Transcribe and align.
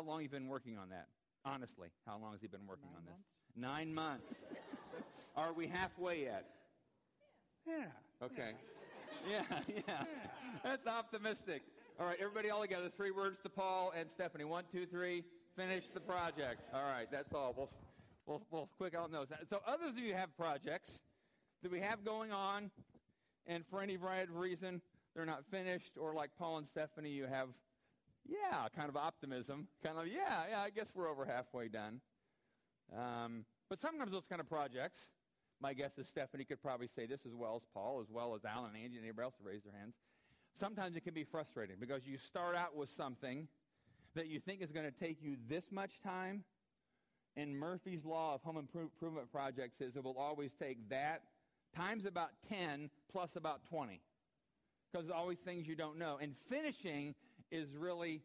how 0.00 0.06
long 0.10 0.22
you've 0.22 0.30
been 0.30 0.48
working 0.48 0.78
on 0.78 0.88
that. 0.88 1.08
Honestly, 1.44 1.88
how 2.06 2.18
long 2.18 2.32
has 2.32 2.40
he 2.40 2.46
been 2.46 2.66
working 2.66 2.88
Nine 2.90 2.96
on 2.96 3.04
this? 3.04 3.14
months. 3.14 3.56
Nine 3.56 3.94
months. 3.94 4.32
Are 5.36 5.52
we 5.52 5.66
halfway 5.66 6.22
yet? 6.22 6.46
Yeah. 7.66 7.84
Okay. 8.22 8.52
Yeah, 9.30 9.42
yeah. 9.68 10.04
That's 10.64 10.86
optimistic. 10.86 11.62
All 11.98 12.06
right, 12.06 12.16
everybody 12.18 12.48
all 12.48 12.62
together. 12.62 12.88
Three 12.96 13.10
words 13.10 13.38
to 13.40 13.50
Paul 13.50 13.92
and 13.94 14.08
Stephanie. 14.10 14.44
One, 14.44 14.64
two, 14.72 14.86
three. 14.86 15.22
Finish 15.56 15.84
the 15.92 16.00
project. 16.00 16.62
All 16.72 16.84
right, 16.84 17.06
that's 17.12 17.34
all. 17.34 17.52
We'll, 17.54 17.70
we'll, 18.24 18.42
we'll 18.50 18.68
quick 18.78 18.96
on 18.96 19.12
those. 19.12 19.26
So 19.50 19.60
others 19.66 19.90
of 19.90 19.98
you 19.98 20.14
have 20.14 20.34
projects 20.38 20.90
that 21.62 21.70
we 21.70 21.80
have 21.80 22.04
going 22.06 22.32
on, 22.32 22.70
and 23.46 23.64
for 23.68 23.82
any 23.82 23.96
variety 23.96 24.30
of 24.32 24.38
reason, 24.38 24.80
they're 25.14 25.26
not 25.26 25.44
finished, 25.50 25.92
or 26.00 26.14
like 26.14 26.30
Paul 26.38 26.56
and 26.58 26.66
Stephanie, 26.66 27.10
you 27.10 27.26
have, 27.26 27.48
yeah, 28.26 28.66
kind 28.74 28.88
of 28.88 28.96
optimism. 28.96 29.68
Kind 29.82 29.98
of, 29.98 30.06
yeah, 30.06 30.44
yeah, 30.50 30.60
I 30.60 30.70
guess 30.70 30.86
we're 30.94 31.08
over 31.08 31.24
halfway 31.24 31.68
done. 31.68 32.00
Um, 32.96 33.44
but 33.68 33.80
sometimes 33.80 34.10
those 34.10 34.26
kind 34.28 34.40
of 34.40 34.48
projects, 34.48 34.98
my 35.60 35.74
guess 35.74 35.98
is 35.98 36.08
Stephanie 36.08 36.44
could 36.44 36.62
probably 36.62 36.88
say 36.88 37.06
this 37.06 37.26
as 37.26 37.34
well 37.34 37.56
as 37.56 37.62
Paul, 37.72 38.00
as 38.00 38.10
well 38.10 38.34
as 38.34 38.44
Alan 38.44 38.70
and 38.74 38.84
Angie 38.84 38.96
and 38.96 39.04
anybody 39.04 39.24
else 39.24 39.34
who 39.40 39.48
raised 39.48 39.64
their 39.64 39.78
hands. 39.78 39.94
Sometimes 40.58 40.96
it 40.96 41.04
can 41.04 41.14
be 41.14 41.24
frustrating 41.24 41.76
because 41.78 42.06
you 42.06 42.18
start 42.18 42.56
out 42.56 42.76
with 42.76 42.90
something 42.90 43.46
that 44.14 44.26
you 44.26 44.40
think 44.40 44.60
is 44.62 44.72
going 44.72 44.86
to 44.86 44.98
take 44.98 45.22
you 45.22 45.36
this 45.48 45.64
much 45.70 46.00
time, 46.02 46.44
and 47.36 47.56
Murphy's 47.56 48.04
Law 48.04 48.34
of 48.34 48.42
Home 48.42 48.56
Improvement 48.56 49.30
Projects 49.30 49.78
says 49.78 49.94
it 49.94 50.02
will 50.02 50.18
always 50.18 50.50
take 50.58 50.88
that 50.88 51.22
times 51.76 52.04
about 52.04 52.30
10 52.48 52.90
plus 53.12 53.36
about 53.36 53.64
20 53.68 54.00
because 54.90 55.06
there's 55.06 55.16
always 55.16 55.38
things 55.38 55.68
you 55.68 55.76
don't 55.76 55.98
know. 55.98 56.18
And 56.20 56.34
finishing 56.48 57.14
is 57.50 57.68
really 57.76 58.22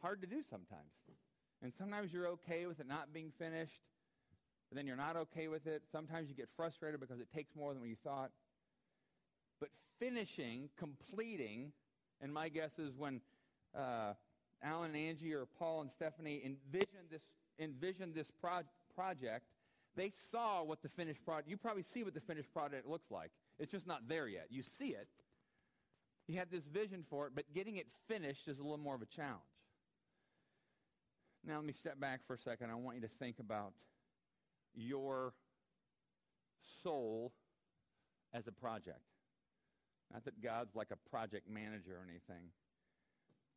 hard 0.00 0.20
to 0.20 0.26
do 0.26 0.42
sometimes. 0.50 0.90
And 1.62 1.72
sometimes 1.78 2.12
you're 2.12 2.28
okay 2.28 2.66
with 2.66 2.80
it 2.80 2.88
not 2.88 3.12
being 3.14 3.32
finished, 3.38 3.80
but 4.68 4.76
then 4.76 4.86
you're 4.86 4.96
not 4.96 5.16
okay 5.16 5.48
with 5.48 5.66
it. 5.66 5.82
Sometimes 5.92 6.28
you 6.28 6.34
get 6.34 6.48
frustrated 6.56 6.98
because 6.98 7.20
it 7.20 7.28
takes 7.32 7.54
more 7.54 7.72
than 7.72 7.84
you 7.84 7.96
thought. 8.02 8.30
But 9.60 9.68
finishing, 10.00 10.70
completing, 10.76 11.72
and 12.20 12.32
my 12.32 12.48
guess 12.48 12.78
is 12.78 12.96
when 12.96 13.20
uh, 13.76 14.14
Alan 14.62 14.90
and 14.90 14.96
Angie 14.96 15.32
or 15.34 15.46
Paul 15.58 15.82
and 15.82 15.90
Stephanie 15.90 16.42
envisioned 16.44 17.10
this, 17.10 17.22
envisioned 17.60 18.14
this 18.14 18.26
pro- 18.40 18.62
project, 18.94 19.44
they 19.94 20.12
saw 20.30 20.62
what 20.64 20.82
the 20.82 20.88
finished 20.88 21.24
product, 21.24 21.48
you 21.48 21.56
probably 21.56 21.82
see 21.82 22.02
what 22.02 22.14
the 22.14 22.20
finished 22.20 22.52
product 22.52 22.88
looks 22.88 23.10
like. 23.10 23.30
It's 23.58 23.70
just 23.70 23.86
not 23.86 24.08
there 24.08 24.26
yet. 24.26 24.46
You 24.50 24.62
see 24.62 24.88
it. 24.88 25.06
You 26.26 26.38
had 26.38 26.50
this 26.50 26.64
vision 26.72 27.04
for 27.10 27.26
it, 27.26 27.32
but 27.34 27.44
getting 27.54 27.76
it 27.76 27.86
finished 28.08 28.46
is 28.46 28.58
a 28.58 28.62
little 28.62 28.78
more 28.78 28.94
of 28.94 29.02
a 29.02 29.06
challenge. 29.06 29.40
Now, 31.44 31.56
let 31.56 31.64
me 31.64 31.72
step 31.72 31.98
back 31.98 32.20
for 32.26 32.34
a 32.34 32.38
second. 32.38 32.70
I 32.70 32.74
want 32.74 32.96
you 32.96 33.02
to 33.02 33.10
think 33.18 33.40
about 33.40 33.72
your 34.74 35.34
soul 36.82 37.32
as 38.32 38.46
a 38.46 38.52
project. 38.52 39.00
Not 40.12 40.24
that 40.24 40.40
God's 40.42 40.74
like 40.74 40.88
a 40.92 41.10
project 41.10 41.48
manager 41.50 41.92
or 41.92 42.06
anything. 42.08 42.50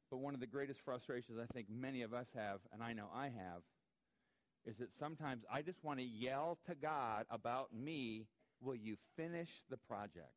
But 0.09 0.17
one 0.17 0.33
of 0.33 0.39
the 0.39 0.47
greatest 0.47 0.79
frustrations 0.83 1.38
I 1.41 1.52
think 1.53 1.67
many 1.69 2.02
of 2.02 2.13
us 2.13 2.27
have, 2.35 2.59
and 2.73 2.81
I 2.81 2.94
know 2.94 3.07
I 3.13 3.25
have, 3.25 3.61
is 4.66 4.77
that 4.77 4.89
sometimes 5.00 5.44
I 5.52 5.61
just 5.61 5.83
want 5.83 6.00
to 6.00 6.05
yell 6.05 6.57
to 6.67 6.75
God 6.75 7.25
about 7.29 7.73
me, 7.73 8.25
will 8.61 8.75
you 8.75 8.95
finish 9.16 9.50
the 9.69 9.77
project? 9.77 10.33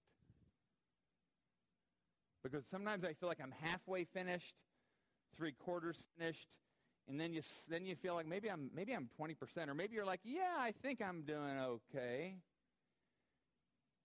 Because 2.42 2.64
sometimes 2.70 3.04
I 3.04 3.12
feel 3.14 3.28
like 3.28 3.40
I'm 3.42 3.54
halfway 3.62 4.04
finished, 4.04 4.54
three 5.36 5.52
quarters 5.52 5.96
finished, 6.16 6.48
and 7.08 7.18
then 7.18 7.32
you 7.32 7.42
then 7.68 7.86
you 7.86 7.96
feel 7.96 8.14
like 8.14 8.26
maybe 8.26 8.50
I'm 8.50 8.70
maybe 8.74 8.92
I'm 8.92 9.08
20% 9.20 9.68
or 9.68 9.74
maybe 9.74 9.94
you're 9.94 10.04
like, 10.04 10.20
"Yeah, 10.24 10.56
I 10.58 10.72
think 10.82 11.00
I'm 11.00 11.22
doing 11.22 11.58
okay." 11.58 12.36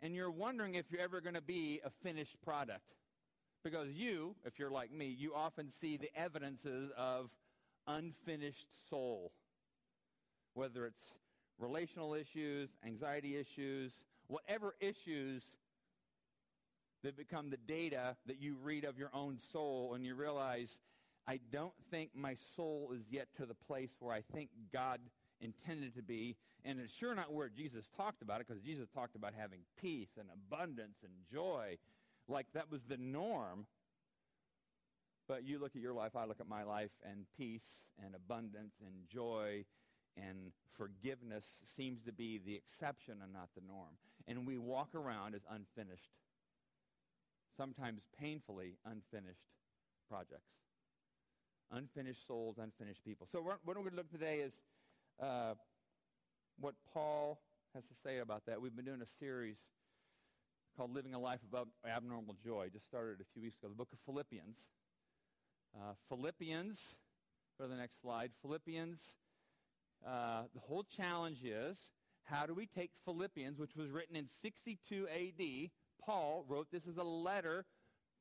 And 0.02 0.16
you're 0.16 0.32
wondering 0.32 0.76
if 0.76 0.86
you're 0.92 1.02
ever 1.02 1.22
going 1.22 1.36
to 1.36 1.42
be 1.42 1.80
a 1.86 1.90
finished 1.90 2.36
product. 2.42 2.96
Because 3.64 3.88
you, 3.94 4.36
if 4.44 4.60
you're 4.60 4.70
like 4.70 4.92
me, 4.92 5.08
you 5.08 5.34
often 5.34 5.70
see 5.72 5.96
the 5.96 6.10
evidences 6.14 6.92
of 6.98 7.30
unfinished 7.88 8.68
soul. 8.90 9.32
Whether 10.54 10.86
it's 10.86 11.14
relational 11.58 12.14
issues, 12.14 12.70
anxiety 12.86 13.38
issues, 13.38 13.94
whatever 14.28 14.76
issues 14.82 15.44
that 17.04 17.18
become 17.18 17.50
the 17.50 17.58
data 17.58 18.16
that 18.26 18.42
you 18.42 18.56
read 18.62 18.86
of 18.86 18.98
your 18.98 19.10
own 19.14 19.38
soul 19.52 19.94
and 19.94 20.06
you 20.06 20.16
realize 20.16 20.78
I 21.28 21.40
don't 21.52 21.74
think 21.90 22.12
my 22.16 22.36
soul 22.56 22.92
is 22.94 23.04
yet 23.10 23.28
to 23.38 23.46
the 23.46 23.54
place 23.54 23.92
where 24.00 24.14
I 24.14 24.22
think 24.34 24.50
God 24.72 25.00
intended 25.40 25.96
to 25.96 26.02
be. 26.02 26.36
And 26.66 26.80
it's 26.80 26.94
sure 26.94 27.16
not 27.16 27.34
where 27.34 27.50
Jesus 27.50 27.86
talked 27.96 28.22
about 28.22 28.42
it 28.42 28.48
because 28.48 28.62
Jesus 28.62 28.90
talked 28.90 29.16
about 29.16 29.34
having 29.38 29.60
peace 29.80 30.10
and 30.18 30.28
abundance 30.34 30.98
and 31.04 31.12
joy. 31.32 31.78
Like 32.28 32.48
that 32.54 32.72
was 32.72 32.82
the 32.84 32.98
norm. 32.98 33.66
But 35.28 35.46
you 35.46 35.60
look 35.60 35.76
at 35.76 35.82
your 35.82 35.94
life, 35.94 36.16
I 36.16 36.26
look 36.26 36.42
at 36.42 36.50
my 36.50 36.64
life, 36.64 36.92
and 37.10 37.26
peace 37.38 37.84
and 38.04 38.14
abundance 38.16 38.74
and 38.82 38.94
joy 39.10 39.64
and 40.18 40.52
forgiveness 40.78 41.46
seems 41.76 42.02
to 42.04 42.12
be 42.12 42.40
the 42.46 42.56
exception 42.56 43.16
and 43.24 43.34
not 43.34 43.50
the 43.56 43.62
norm. 43.66 43.96
And 44.28 44.46
we 44.48 44.58
walk 44.58 44.96
around 44.96 45.36
as 45.36 45.42
unfinished, 45.50 46.10
sometimes 47.58 48.02
painfully 48.20 48.78
unfinished 48.86 49.48
projects 50.10 50.54
unfinished 51.74 52.26
souls, 52.28 52.58
unfinished 52.62 53.04
people. 53.04 53.28
So 53.32 53.42
what 53.42 53.60
we're 53.66 53.74
going 53.74 53.90
to 53.90 53.96
look 53.96 54.12
today 54.12 54.40
is 54.40 54.54
uh, 55.22 55.54
what 56.60 56.76
Paul 56.94 57.40
has 57.74 57.84
to 57.86 57.94
say 58.04 58.20
about 58.20 58.46
that. 58.46 58.62
We've 58.62 58.76
been 58.76 58.86
doing 58.86 59.02
a 59.02 59.20
series 59.20 59.58
called 60.78 60.94
Living 60.94 61.14
a 61.14 61.20
Life 61.20 61.40
of 61.54 61.68
Abnormal 61.88 62.36
Joy. 62.44 62.70
Just 62.72 62.86
started 62.86 63.22
a 63.22 63.26
few 63.34 63.42
weeks 63.42 63.58
ago. 63.58 63.70
The 63.70 63.76
book 63.76 63.90
of 63.92 64.00
Philippians. 64.06 64.58
Uh, 65.76 65.94
Philippians, 66.10 66.80
go 67.58 67.66
to 67.66 67.72
the 67.72 67.78
next 67.78 68.00
slide. 68.02 68.32
Philippians, 68.42 69.00
uh, 70.06 70.44
the 70.54 70.60
whole 70.60 70.84
challenge 70.84 71.44
is 71.44 71.78
how 72.26 72.46
do 72.46 72.54
we 72.54 72.68
take 72.68 72.92
Philippians, 73.06 73.58
which 73.58 73.76
was 73.76 73.90
written 73.90 74.16
in 74.16 74.28
62 74.42 75.08
AD? 75.08 75.70
Paul 76.06 76.46
wrote 76.48 76.68
this 76.72 76.84
as 76.90 76.98
a 76.98 77.04
letter 77.04 77.66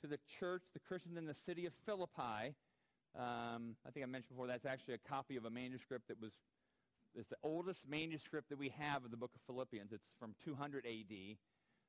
to 0.01 0.07
the 0.07 0.19
church, 0.39 0.63
the 0.73 0.81
Christians 0.81 1.17
in 1.17 1.27
the 1.27 1.37
city 1.47 1.67
of 1.67 1.73
Philippi. 1.87 2.55
Um, 3.17 3.77
I 3.87 3.91
think 3.93 4.05
I 4.05 4.07
mentioned 4.07 4.31
before 4.31 4.47
that's 4.47 4.67
actually 4.67 4.95
a 4.95 5.09
copy 5.09 5.37
of 5.37 5.45
a 5.45 5.51
manuscript 5.51 6.09
that 6.09 6.21
was 6.21 6.33
it's 7.15 7.29
the 7.29 7.37
oldest 7.43 7.87
manuscript 7.87 8.49
that 8.49 8.59
we 8.59 8.71
have 8.79 9.05
of 9.05 9.11
the 9.11 9.17
book 9.19 9.33
of 9.35 9.41
Philippians. 9.47 9.93
It's 9.93 10.09
from 10.19 10.35
200 10.45 10.87
AD. 10.87 11.37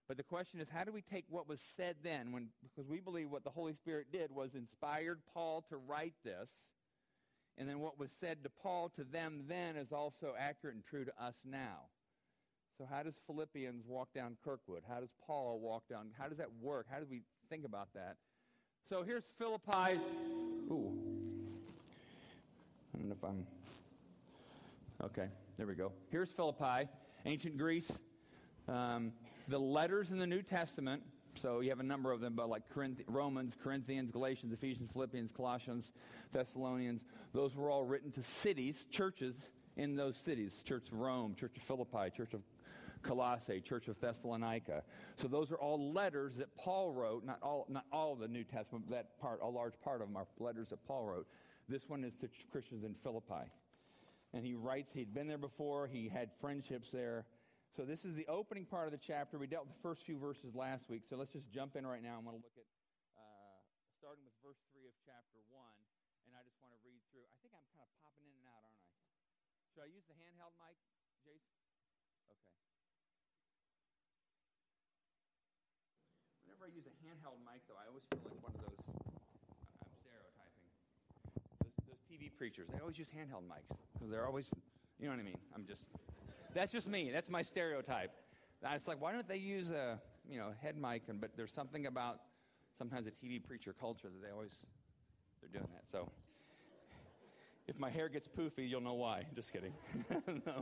But 0.07 0.17
the 0.17 0.23
question 0.23 0.59
is, 0.59 0.67
how 0.69 0.83
do 0.83 0.91
we 0.91 1.01
take 1.01 1.23
what 1.29 1.47
was 1.47 1.61
said 1.77 1.95
then? 2.03 2.33
When, 2.33 2.49
because 2.61 2.89
we 2.89 2.99
believe 2.99 3.29
what 3.29 3.45
the 3.45 3.49
Holy 3.49 3.73
Spirit 3.73 4.07
did 4.11 4.31
was 4.31 4.53
inspired 4.53 5.21
Paul 5.33 5.63
to 5.69 5.77
write 5.77 6.15
this. 6.25 6.49
And 7.57 7.69
then 7.69 7.79
what 7.79 7.97
was 7.97 8.09
said 8.19 8.43
to 8.43 8.49
Paul 8.49 8.91
to 8.97 9.03
them 9.05 9.45
then 9.47 9.77
is 9.77 9.93
also 9.93 10.33
accurate 10.37 10.75
and 10.75 10.83
true 10.83 11.05
to 11.05 11.23
us 11.23 11.35
now. 11.45 11.87
So 12.77 12.87
how 12.89 13.03
does 13.03 13.13
Philippians 13.27 13.85
walk 13.87 14.09
down 14.15 14.35
Kirkwood? 14.43 14.81
How 14.87 14.99
does 14.99 15.11
Paul 15.25 15.59
walk 15.59 15.83
down? 15.87 16.07
How 16.17 16.27
does 16.27 16.39
that 16.39 16.47
work? 16.59 16.87
How 16.89 16.99
do 16.99 17.05
we 17.09 17.21
think 17.49 17.65
about 17.65 17.89
that? 17.93 18.15
So 18.89 19.03
here's 19.03 19.25
Philippi's. 19.37 20.01
Ooh. 20.71 20.91
I 22.93 22.97
don't 22.97 23.09
know 23.09 23.15
if 23.15 23.23
I'm. 23.23 23.45
Okay, 25.03 25.27
there 25.57 25.67
we 25.67 25.75
go. 25.75 25.91
Here's 26.09 26.31
Philippi, 26.31 26.89
ancient 27.25 27.57
Greece. 27.57 27.91
Um, 28.67 29.11
the 29.47 29.59
letters 29.59 30.09
in 30.09 30.17
the 30.17 30.27
New 30.27 30.41
Testament, 30.41 31.03
so 31.41 31.59
you 31.59 31.69
have 31.69 31.79
a 31.79 31.83
number 31.83 32.11
of 32.11 32.21
them, 32.21 32.33
but 32.35 32.49
like 32.49 32.63
Corinth- 32.73 33.01
Romans, 33.07 33.55
Corinthians, 33.61 34.09
Galatians, 34.09 34.53
Ephesians, 34.53 34.89
Philippians, 34.93 35.31
Colossians, 35.31 35.91
Thessalonians, 36.31 37.01
those 37.33 37.55
were 37.55 37.69
all 37.69 37.83
written 37.83 38.11
to 38.13 38.23
cities, 38.23 38.85
churches 38.89 39.35
in 39.75 39.95
those 39.95 40.17
cities 40.17 40.61
Church 40.63 40.87
of 40.91 40.99
Rome, 40.99 41.35
Church 41.35 41.57
of 41.57 41.63
Philippi, 41.63 42.09
Church 42.15 42.33
of 42.33 42.41
Colossae, 43.03 43.61
Church 43.61 43.87
of 43.87 43.99
Thessalonica. 43.99 44.83
So 45.17 45.27
those 45.27 45.51
are 45.51 45.57
all 45.57 45.93
letters 45.93 46.33
that 46.37 46.55
Paul 46.57 46.91
wrote, 46.91 47.25
not 47.25 47.39
all, 47.41 47.65
not 47.69 47.85
all 47.91 48.13
of 48.13 48.19
the 48.19 48.27
New 48.27 48.43
Testament, 48.43 48.85
but 48.87 48.95
that 48.95 49.19
part, 49.19 49.39
a 49.41 49.47
large 49.47 49.79
part 49.83 50.01
of 50.01 50.07
them 50.07 50.17
are 50.17 50.25
letters 50.39 50.69
that 50.69 50.85
Paul 50.87 51.05
wrote. 51.05 51.27
This 51.69 51.83
one 51.87 52.03
is 52.03 52.13
to 52.21 52.29
Christians 52.51 52.83
in 52.83 52.95
Philippi. 53.03 53.47
And 54.33 54.43
he 54.43 54.53
writes, 54.55 54.89
he'd 54.93 55.13
been 55.13 55.27
there 55.27 55.37
before, 55.37 55.85
he 55.85 56.09
had 56.09 56.29
friendships 56.41 56.89
there. 56.91 57.25
So 57.77 57.85
this 57.85 58.05
is 58.05 58.13
the 58.13 58.25
opening 58.29 58.65
part 58.65 58.85
of 58.85 58.93
the 58.93 59.01
chapter. 59.01 59.37
We 59.37 59.45
dealt 59.45 59.65
with 59.65 59.77
the 59.77 59.85
first 59.85 60.05
few 60.05 60.17
verses 60.17 60.53
last 60.53 60.89
week, 60.89 61.05
so 61.09 61.17
let's 61.17 61.33
just 61.33 61.49
jump 61.49 61.73
in 61.77 61.85
right 61.85 62.01
now. 62.01 62.17
I'm 62.17 62.25
going 62.25 62.37
to 62.37 62.43
look 62.45 62.57
at, 62.57 62.69
uh, 63.17 63.57
starting 63.97 64.25
with 64.25 64.37
verse 64.45 64.61
3 64.73 64.85
of 64.85 64.93
chapter 65.05 65.41
1, 65.49 65.57
and 66.29 66.37
I 66.37 66.41
just 66.45 66.57
want 66.61 66.73
to 66.73 66.81
read 66.85 67.01
through. 67.09 67.25
I 67.25 67.37
think 67.41 67.53
I'm 67.53 67.65
kind 67.73 67.81
of 67.81 67.89
popping 68.01 68.29
in 68.29 68.37
and 68.37 68.45
out, 68.49 68.61
aren't 68.61 68.77
I? 68.77 68.93
Should 69.73 69.85
I 69.85 69.89
use 69.89 70.05
the 70.05 70.13
handheld 70.21 70.53
mic, 70.61 70.77
Jace? 71.25 71.49
Okay. 76.45 76.52
Whenever 76.63 76.75
I 76.75 76.79
use 76.79 76.87
a 76.87 76.95
handheld 77.03 77.43
mic, 77.43 77.61
though, 77.67 77.75
I 77.75 77.87
always 77.89 78.03
feel 78.09 78.19
like 78.23 78.41
one 78.41 78.53
of 78.55 78.61
those, 78.61 78.79
I'm 79.83 79.91
stereotyping. 79.99 80.71
those 81.87 81.99
TV 82.09 82.31
preachers. 82.37 82.69
They 82.71 82.79
always 82.79 82.97
use 82.97 83.09
handheld 83.09 83.43
mics 83.43 83.75
because 83.93 84.09
they're 84.09 84.25
always, 84.25 84.49
you 84.97 85.07
know 85.07 85.11
what 85.11 85.19
I 85.19 85.23
mean? 85.23 85.37
I'm 85.53 85.65
just, 85.65 85.87
that's 86.53 86.71
just 86.71 86.87
me. 86.87 87.11
That's 87.11 87.29
my 87.29 87.41
stereotype. 87.41 88.11
It's 88.63 88.87
like, 88.87 89.01
why 89.01 89.11
don't 89.11 89.27
they 89.27 89.37
use 89.37 89.71
a, 89.71 89.99
you 90.29 90.37
know, 90.37 90.51
head 90.61 90.77
mic? 90.77 91.03
And, 91.09 91.19
but 91.19 91.35
there's 91.35 91.51
something 91.51 91.85
about 91.87 92.21
sometimes 92.71 93.07
a 93.07 93.11
TV 93.11 93.43
preacher 93.43 93.75
culture 93.77 94.07
that 94.07 94.25
they 94.25 94.31
always, 94.31 94.55
they're 95.41 95.49
doing 95.51 95.69
that. 95.73 95.91
So 95.91 96.09
if 97.67 97.77
my 97.77 97.89
hair 97.89 98.07
gets 98.07 98.29
poofy, 98.29 98.69
you'll 98.69 98.79
know 98.79 98.93
why. 98.93 99.25
Just 99.35 99.51
kidding. 99.51 99.73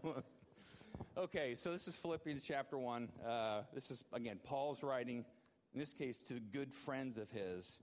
Okay, 1.18 1.56
so 1.56 1.72
this 1.72 1.88
is 1.90 1.98
Philippians 1.98 2.42
chapter 2.42 2.78
1. 2.78 3.10
Uh, 3.28 3.62
this 3.74 3.92
is, 3.92 4.06
again, 4.14 4.40
Paul's 4.44 4.82
writing, 4.82 5.26
in 5.74 5.80
this 5.80 5.94
case, 5.94 6.20
to 6.28 6.40
good 6.40 6.74
friends 6.74 7.18
of 7.18 7.30
his 7.32 7.80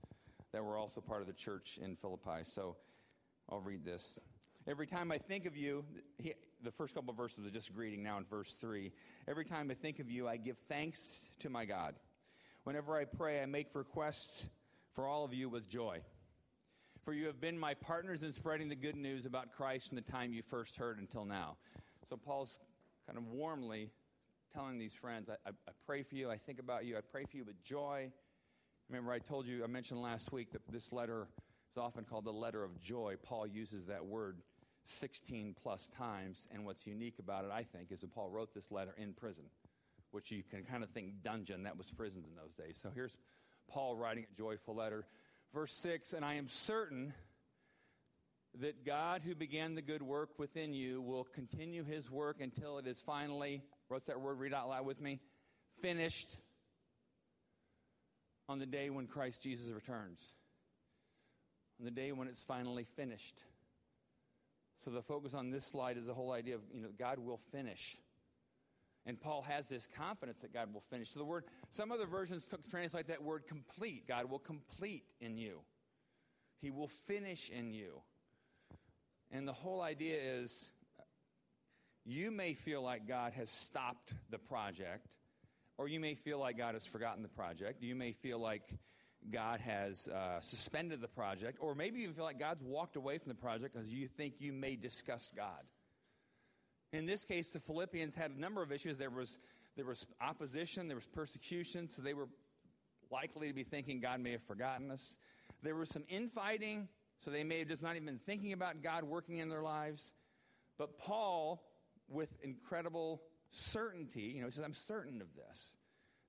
that 0.51 0.63
were 0.63 0.77
also 0.77 1.01
part 1.01 1.21
of 1.21 1.27
the 1.27 1.33
church 1.33 1.79
in 1.81 1.95
Philippi. 1.95 2.43
So 2.43 2.75
I'll 3.49 3.61
read 3.61 3.83
this. 3.83 4.19
Every 4.67 4.87
time 4.87 5.11
I 5.11 5.17
think 5.17 5.45
of 5.45 5.57
you, 5.57 5.83
he, 6.17 6.33
the 6.63 6.71
first 6.71 6.93
couple 6.93 7.11
of 7.11 7.17
verses 7.17 7.45
are 7.45 7.51
just 7.51 7.73
greeting 7.73 8.03
now 8.03 8.17
in 8.17 8.25
verse 8.25 8.51
3. 8.59 8.91
Every 9.27 9.45
time 9.45 9.71
I 9.71 9.73
think 9.73 9.99
of 9.99 10.09
you, 10.09 10.27
I 10.27 10.37
give 10.37 10.57
thanks 10.67 11.29
to 11.39 11.49
my 11.49 11.65
God. 11.65 11.95
Whenever 12.63 12.97
I 12.97 13.05
pray, 13.05 13.41
I 13.41 13.45
make 13.45 13.67
requests 13.73 14.47
for 14.93 15.07
all 15.07 15.23
of 15.23 15.33
you 15.33 15.49
with 15.49 15.69
joy. 15.69 15.99
For 17.03 17.13
you 17.13 17.27
have 17.27 17.39
been 17.39 17.57
my 17.57 17.73
partners 17.73 18.21
in 18.23 18.33
spreading 18.33 18.69
the 18.69 18.75
good 18.75 18.95
news 18.95 19.25
about 19.25 19.53
Christ 19.53 19.87
from 19.87 19.95
the 19.95 20.01
time 20.01 20.33
you 20.33 20.43
first 20.43 20.75
heard 20.75 20.99
until 20.99 21.25
now. 21.25 21.57
So 22.09 22.17
Paul's 22.17 22.59
kind 23.07 23.17
of 23.17 23.25
warmly 23.27 23.89
telling 24.53 24.77
these 24.77 24.93
friends, 24.93 25.29
I, 25.29 25.33
I, 25.45 25.51
I 25.67 25.71
pray 25.85 26.03
for 26.03 26.15
you, 26.15 26.29
I 26.29 26.37
think 26.37 26.59
about 26.59 26.85
you, 26.85 26.97
I 26.97 27.01
pray 27.01 27.25
for 27.25 27.37
you 27.37 27.45
with 27.45 27.61
joy. 27.63 28.11
Remember, 28.89 29.11
I 29.11 29.19
told 29.19 29.45
you, 29.45 29.63
I 29.63 29.67
mentioned 29.67 30.01
last 30.01 30.31
week 30.31 30.51
that 30.51 30.61
this 30.71 30.91
letter 30.91 31.27
is 31.71 31.77
often 31.77 32.05
called 32.05 32.25
the 32.25 32.33
letter 32.33 32.63
of 32.63 32.79
joy. 32.81 33.15
Paul 33.21 33.45
uses 33.45 33.85
that 33.85 34.05
word 34.05 34.41
16 34.85 35.55
plus 35.61 35.89
times, 35.89 36.47
and 36.51 36.65
what's 36.65 36.87
unique 36.87 37.19
about 37.19 37.45
it, 37.45 37.51
I 37.51 37.63
think, 37.63 37.91
is 37.91 38.01
that 38.01 38.11
Paul 38.11 38.29
wrote 38.29 38.53
this 38.53 38.71
letter 38.71 38.95
in 38.97 39.13
prison, 39.13 39.45
which 40.11 40.31
you 40.31 40.41
can 40.49 40.63
kind 40.63 40.83
of 40.83 40.89
think 40.89 41.21
dungeon. 41.23 41.63
That 41.63 41.77
was 41.77 41.91
prison 41.91 42.23
in 42.27 42.35
those 42.35 42.53
days. 42.55 42.79
So 42.81 42.89
here's 42.93 43.15
Paul 43.69 43.95
writing 43.95 44.25
a 44.31 44.35
joyful 44.35 44.75
letter. 44.75 45.05
Verse 45.53 45.73
6 45.73 46.13
And 46.13 46.25
I 46.25 46.35
am 46.35 46.47
certain 46.47 47.13
that 48.59 48.83
God, 48.85 49.21
who 49.23 49.35
began 49.35 49.75
the 49.75 49.81
good 49.81 50.01
work 50.01 50.39
within 50.39 50.73
you, 50.73 51.01
will 51.01 51.23
continue 51.23 51.83
his 51.83 52.09
work 52.09 52.41
until 52.41 52.79
it 52.79 52.87
is 52.87 52.99
finally, 52.99 53.61
what's 53.89 54.05
that 54.05 54.21
word? 54.21 54.39
Read 54.39 54.53
out 54.53 54.69
loud 54.69 54.85
with 54.85 55.01
me. 55.01 55.19
Finished 55.81 56.35
on 58.47 58.59
the 58.59 58.65
day 58.65 58.89
when 58.89 59.07
Christ 59.07 59.43
Jesus 59.43 59.67
returns, 59.69 60.33
on 61.79 61.85
the 61.85 61.91
day 61.91 62.11
when 62.11 62.27
it's 62.27 62.41
finally 62.41 62.85
finished. 62.95 63.43
So 64.83 64.91
the 64.91 65.01
focus 65.01 65.33
on 65.33 65.51
this 65.51 65.65
slide 65.65 65.97
is 65.97 66.05
the 66.05 66.13
whole 66.13 66.31
idea 66.31 66.55
of, 66.55 66.61
you 66.73 66.81
know, 66.81 66.89
God 66.97 67.19
will 67.19 67.39
finish. 67.51 67.97
And 69.05 69.19
Paul 69.19 69.41
has 69.43 69.67
this 69.67 69.87
confidence 69.97 70.39
that 70.41 70.53
God 70.53 70.73
will 70.73 70.83
finish. 70.89 71.11
So 71.11 71.19
the 71.19 71.25
word, 71.25 71.45
some 71.71 71.91
other 71.91 72.05
versions 72.05 72.45
took, 72.45 72.67
translate 72.69 73.07
that 73.07 73.23
word 73.23 73.47
complete. 73.47 74.07
God 74.07 74.29
will 74.29 74.39
complete 74.39 75.03
in 75.19 75.37
you. 75.37 75.59
He 76.61 76.69
will 76.71 76.87
finish 76.87 77.49
in 77.49 77.73
you. 77.73 78.01
And 79.31 79.47
the 79.47 79.53
whole 79.53 79.81
idea 79.81 80.17
is 80.19 80.71
you 82.09 82.31
may 82.31 82.53
feel 82.53 82.81
like 82.81 83.07
God 83.07 83.33
has 83.33 83.49
stopped 83.49 84.13
the 84.29 84.39
project, 84.39 85.07
or 85.77 85.87
you 85.87 85.99
may 85.99 86.15
feel 86.15 86.39
like 86.39 86.57
God 86.57 86.73
has 86.73 86.85
forgotten 86.85 87.21
the 87.21 87.29
project. 87.29 87.83
You 87.83 87.95
may 87.95 88.13
feel 88.13 88.39
like 88.39 88.63
God 89.31 89.59
has 89.59 90.07
uh, 90.07 90.41
suspended 90.41 91.01
the 91.01 91.07
project, 91.07 91.57
or 91.61 91.75
maybe 91.75 91.99
you 91.99 92.11
feel 92.11 92.23
like 92.23 92.39
God's 92.39 92.63
walked 92.63 92.95
away 92.95 93.17
from 93.17 93.29
the 93.29 93.35
project 93.35 93.73
because 93.73 93.89
you 93.89 94.07
think 94.07 94.35
you 94.39 94.53
may 94.53 94.75
disgust 94.75 95.35
God. 95.35 95.63
In 96.91 97.05
this 97.05 97.23
case, 97.23 97.53
the 97.53 97.59
Philippians 97.59 98.15
had 98.15 98.31
a 98.31 98.39
number 98.39 98.63
of 98.63 98.71
issues. 98.71 98.97
There 98.97 99.11
was, 99.11 99.37
there 99.75 99.85
was 99.85 100.07
opposition, 100.19 100.87
there 100.87 100.95
was 100.95 101.05
persecution, 101.05 101.87
so 101.87 102.01
they 102.01 102.15
were 102.15 102.27
likely 103.11 103.47
to 103.47 103.53
be 103.53 103.63
thinking 103.63 103.99
God 103.99 104.19
may 104.19 104.31
have 104.31 104.43
forgotten 104.43 104.89
us. 104.89 105.17
There 105.61 105.75
was 105.75 105.89
some 105.89 106.03
infighting, 106.09 106.87
so 107.19 107.29
they 107.29 107.43
may 107.43 107.59
have 107.59 107.67
just 107.67 107.83
not 107.83 107.95
even 107.95 108.05
been 108.05 108.19
thinking 108.25 108.53
about 108.53 108.81
God 108.81 109.03
working 109.03 109.37
in 109.37 109.49
their 109.49 109.61
lives. 109.61 110.13
But 110.77 110.97
Paul, 110.97 111.61
with 112.09 112.29
incredible 112.43 113.21
certainty, 113.51 114.33
you 114.35 114.41
know, 114.41 114.47
he 114.47 114.51
says, 114.51 114.63
I'm 114.63 114.73
certain 114.73 115.21
of 115.21 115.27
this, 115.35 115.75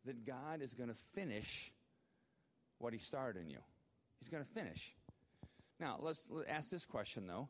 that 0.04 0.26
God 0.26 0.62
is 0.62 0.74
going 0.74 0.88
to 0.88 0.96
finish 1.14 1.72
what 2.78 2.92
he 2.92 2.98
started 2.98 3.42
in 3.42 3.50
you. 3.50 3.58
He's 4.18 4.28
going 4.28 4.44
to 4.44 4.50
finish. 4.50 4.94
Now, 5.78 5.96
let's, 6.00 6.24
let's 6.28 6.48
ask 6.48 6.70
this 6.70 6.84
question, 6.84 7.26
though. 7.26 7.48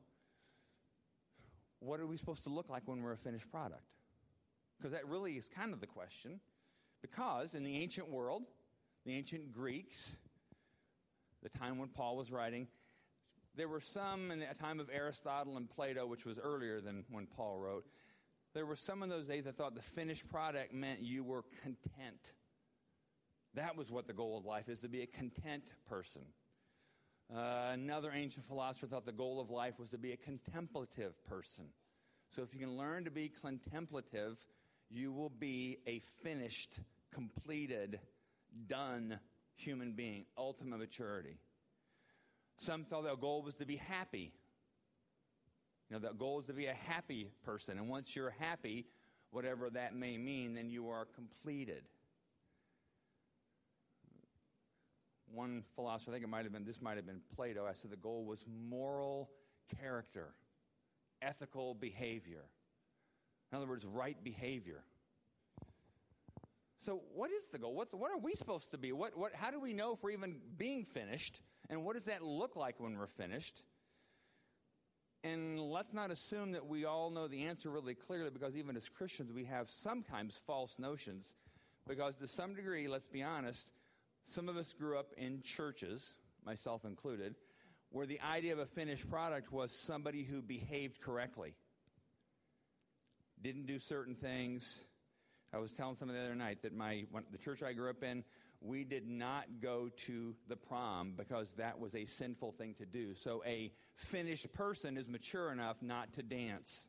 What 1.81 2.00
are 2.00 2.06
we 2.06 2.17
supposed 2.17 2.44
to 2.44 2.50
look 2.50 2.69
like 2.69 2.82
when 2.87 3.03
we're 3.03 3.12
a 3.12 3.17
finished 3.17 3.50
product? 3.50 3.85
Because 4.76 4.93
that 4.93 5.06
really 5.09 5.33
is 5.33 5.49
kind 5.49 5.73
of 5.73 5.81
the 5.81 5.87
question. 5.87 6.41
Because 7.03 7.55
in 7.55 7.65
the 7.65 7.76
ancient 7.76 8.11
world, 8.11 8.43
the 9.06 9.15
ancient 9.15 9.53
Greeks, 9.53 10.17
the 11.43 11.49
time 11.49 11.79
when 11.79 11.88
Paul 11.88 12.17
was 12.17 12.31
writing, 12.31 12.67
there 13.56 13.69
were 13.69 13.81
some 13.81 14.31
in 14.31 14.41
the 14.41 14.47
time 14.61 14.79
of 14.79 14.91
Aristotle 14.93 15.56
and 15.56 15.69
Plato, 15.69 16.06
which 16.06 16.25
was 16.25 16.38
earlier 16.38 16.81
than 16.81 17.05
when 17.11 17.26
Paul 17.26 17.59
wrote, 17.59 17.85
there 18.55 18.67
were 18.67 18.76
some 18.76 19.02
of 19.02 19.08
those 19.08 19.26
days 19.26 19.44
that 19.44 19.56
thought 19.56 19.75
the 19.75 19.82
finished 19.82 20.29
product 20.29 20.75
meant 20.75 21.00
you 21.00 21.23
were 21.23 21.44
content. 21.62 22.32
That 23.55 23.76
was 23.76 23.91
what 23.91 24.06
the 24.06 24.12
goal 24.12 24.38
of 24.38 24.44
life 24.44 24.69
is 24.69 24.81
to 24.81 24.88
be 24.88 25.02
a 25.02 25.06
content 25.06 25.64
person. 25.88 26.23
Uh, 27.35 27.70
another 27.73 28.11
ancient 28.12 28.47
philosopher 28.47 28.87
thought 28.87 29.06
the 29.06 29.12
goal 29.12 29.41
of 29.41 29.50
life 29.50 29.79
was 29.79 29.91
to 29.91 29.99
be 29.99 30.12
a 30.12 30.17
contemplative 30.17 31.12
person. 31.25 31.64
So 32.31 32.43
if 32.43 32.52
you 32.55 32.61
can 32.61 32.76
learn 32.76 33.05
to 33.05 33.11
be 33.11 33.29
contemplative, 33.29 34.37
you 34.88 35.12
will 35.12 35.31
be 35.31 35.79
a 35.87 36.00
finished, 36.23 36.81
completed, 37.12 38.00
done 38.67 39.19
human 39.55 39.93
being, 39.93 40.25
ultimate 40.37 40.79
maturity. 40.79 41.38
Some 42.56 42.85
thought 42.85 43.05
their 43.05 43.17
goal 43.17 43.43
was 43.43 43.55
to 43.56 43.64
be 43.64 43.76
happy. 43.76 44.32
You 45.91 45.99
know, 45.99 46.09
the 46.09 46.15
goal 46.15 46.39
is 46.39 46.47
to 46.47 46.53
be 46.53 46.67
a 46.67 46.75
happy 46.75 47.31
person. 47.45 47.77
And 47.77 47.89
once 47.89 48.15
you're 48.15 48.31
happy, 48.31 48.87
whatever 49.31 49.69
that 49.71 49.95
may 49.95 50.17
mean, 50.17 50.55
then 50.55 50.71
you 50.71 50.89
are 50.89 51.05
completed. 51.05 51.83
One 55.33 55.65
philosopher, 55.75 56.13
I 56.13 56.15
think 56.15 56.25
it 56.25 56.29
might 56.29 56.45
have 56.45 56.53
been, 56.53 56.65
this 56.65 56.81
might 56.81 56.97
have 56.97 57.07
been 57.07 57.21
Plato, 57.35 57.67
I 57.67 57.73
said 57.73 57.91
the 57.91 57.97
goal 57.97 58.25
was 58.25 58.45
moral 58.69 59.31
character, 59.81 60.35
ethical 61.23 61.75
behavior. 61.75 62.45
In 63.50 63.59
other 63.59 63.67
words, 63.67 63.85
right 63.85 64.17
behavior. 64.23 64.85
So, 66.79 67.03
what 67.14 67.31
is 67.31 67.47
the 67.47 67.59
goal? 67.59 67.75
What's, 67.75 67.93
what 67.93 68.11
are 68.11 68.19
we 68.19 68.35
supposed 68.35 68.71
to 68.71 68.79
be? 68.79 68.93
What, 68.93 69.17
what, 69.17 69.35
how 69.35 69.50
do 69.50 69.61
we 69.61 69.73
know 69.73 69.93
if 69.93 70.03
we're 70.03 70.12
even 70.12 70.37
being 70.57 70.85
finished? 70.85 71.43
And 71.69 71.85
what 71.85 71.95
does 71.95 72.05
that 72.05 72.23
look 72.23 72.57
like 72.57 72.81
when 72.81 72.97
we're 72.97 73.07
finished? 73.07 73.62
And 75.23 75.61
let's 75.61 75.93
not 75.93 76.11
assume 76.11 76.53
that 76.53 76.67
we 76.67 76.87
all 76.87 77.11
know 77.11 77.29
the 77.29 77.45
answer 77.45 77.69
really 77.69 77.95
clearly 77.95 78.31
because 78.31 78.57
even 78.57 78.77
as 78.77 78.89
Christians, 78.89 79.33
we 79.33 79.45
have 79.45 79.69
sometimes 79.69 80.41
false 80.47 80.79
notions. 80.79 81.35
Because 81.87 82.17
to 82.17 82.27
some 82.27 82.55
degree, 82.55 82.89
let's 82.89 83.07
be 83.07 83.23
honest, 83.23 83.71
some 84.23 84.49
of 84.49 84.57
us 84.57 84.73
grew 84.73 84.99
up 84.99 85.09
in 85.17 85.43
churches, 85.43 86.15
myself 86.45 86.85
included, 86.85 87.35
where 87.91 88.07
the 88.07 88.21
idea 88.21 88.53
of 88.53 88.59
a 88.59 88.67
finished 88.67 89.11
product 89.11 89.53
was 89.53 89.73
somebody 89.73 90.23
who 90.23 90.41
behaved 90.41 91.00
correctly, 91.00 91.55
didn't 93.43 93.67
do 93.67 93.79
certain 93.79 94.15
things. 94.15 94.85
I 95.53 95.59
was 95.59 95.73
telling 95.73 95.97
someone 95.97 96.17
the 96.17 96.23
other 96.23 96.35
night 96.35 96.62
that 96.62 96.75
my 96.75 97.05
the 97.33 97.39
church 97.39 97.62
I 97.62 97.73
grew 97.73 97.91
up 97.91 98.03
in, 98.03 98.23
we 98.61 98.85
did 98.85 99.09
not 99.09 99.45
go 99.62 99.88
to 100.07 100.35
the 100.49 100.57
prom 100.57 101.14
because 101.17 101.52
that 101.55 101.81
was 101.81 101.95
a 101.95 102.05
sinful 102.05 102.52
thing 102.52 102.75
to 102.75 102.85
do. 102.85 103.14
So 103.14 103.43
a 103.47 103.73
finished 103.95 104.52
person 104.52 104.97
is 104.97 105.09
mature 105.09 105.50
enough 105.50 105.76
not 105.81 106.12
to 106.14 106.23
dance 106.23 106.88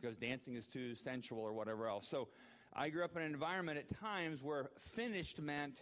because 0.00 0.16
dancing 0.16 0.54
is 0.54 0.66
too 0.66 0.94
sensual 0.94 1.40
or 1.40 1.52
whatever 1.52 1.88
else. 1.88 2.08
So 2.08 2.28
I 2.72 2.88
grew 2.88 3.04
up 3.04 3.16
in 3.16 3.22
an 3.22 3.32
environment 3.32 3.78
at 3.78 4.00
times 4.00 4.42
where 4.42 4.70
finished 4.78 5.40
meant 5.40 5.78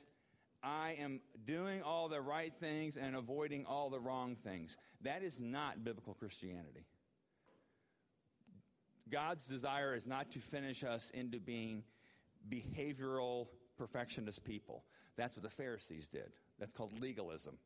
I 0.63 0.97
am 0.99 1.21
doing 1.47 1.83
all 1.83 2.09
the 2.09 2.21
right 2.21 2.53
things 2.59 2.97
and 2.97 3.15
avoiding 3.15 3.67
all 3.67 3.91
the 3.91 4.01
wrong 4.01 4.37
things. 4.43 4.77
That 5.03 5.23
is 5.23 5.39
not 5.39 5.85
biblical 5.85 6.15
Christianity. 6.15 6.87
God's 9.09 9.47
desire 9.47 9.95
is 9.95 10.07
not 10.07 10.33
to 10.33 10.41
finish 10.41 10.83
us 10.83 11.11
into 11.11 11.39
being 11.39 11.85
behavioral 12.51 13.47
perfectionist 13.77 14.45
people. 14.45 14.85
That's 15.17 15.37
what 15.37 15.43
the 15.43 15.51
Pharisees 15.51 16.09
did. 16.09 16.31
That's 16.59 16.73
called 16.73 16.99
legalism. 17.01 17.59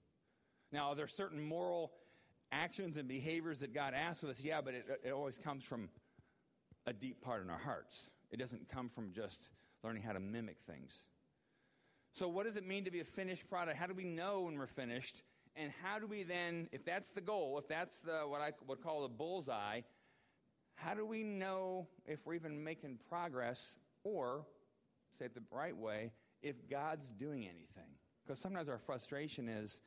Now, 0.72 0.90
are 0.90 0.94
there 0.94 1.08
certain 1.08 1.42
moral 1.42 1.92
actions 2.52 2.96
and 2.96 3.08
behaviors 3.08 3.60
that 3.60 3.74
God 3.74 3.94
asks 3.94 4.22
of 4.22 4.30
us? 4.30 4.44
Yeah, 4.44 4.60
but 4.60 4.74
it, 4.74 4.86
it 5.04 5.10
always 5.10 5.38
comes 5.38 5.64
from 5.64 5.88
a 6.86 6.92
deep 6.92 7.20
part 7.22 7.42
in 7.42 7.50
our 7.50 7.58
hearts. 7.58 8.08
It 8.30 8.38
doesn't 8.38 8.68
come 8.68 8.88
from 8.88 9.12
just 9.12 9.48
learning 9.82 10.02
how 10.02 10.12
to 10.12 10.20
mimic 10.20 10.58
things. 10.66 10.96
So, 12.14 12.28
what 12.28 12.46
does 12.46 12.56
it 12.56 12.66
mean 12.66 12.84
to 12.84 12.90
be 12.90 13.00
a 13.00 13.04
finished 13.04 13.48
product? 13.48 13.78
How 13.78 13.86
do 13.86 13.94
we 13.94 14.04
know 14.04 14.42
when 14.42 14.58
we're 14.58 14.66
finished? 14.66 15.22
And 15.56 15.72
how 15.82 15.98
do 15.98 16.06
we 16.06 16.22
then, 16.22 16.68
if 16.72 16.84
that's 16.84 17.10
the 17.10 17.20
goal, 17.20 17.58
if 17.58 17.68
that's 17.68 17.98
the 18.00 18.20
what 18.26 18.40
I 18.40 18.52
would 18.66 18.82
call 18.82 19.02
the 19.02 19.08
bullseye, 19.08 19.80
how 20.76 20.94
do 20.94 21.04
we 21.04 21.22
know 21.22 21.88
if 22.06 22.24
we're 22.24 22.34
even 22.34 22.62
making 22.62 22.98
progress 23.08 23.74
or, 24.04 24.46
say 25.18 25.26
it 25.26 25.34
the 25.34 25.42
right 25.50 25.76
way, 25.76 26.12
if 26.42 26.68
God's 26.68 27.10
doing 27.10 27.42
anything? 27.44 27.90
Because 28.24 28.38
sometimes 28.38 28.68
our 28.68 28.78
frustration 28.78 29.48
is, 29.48 29.80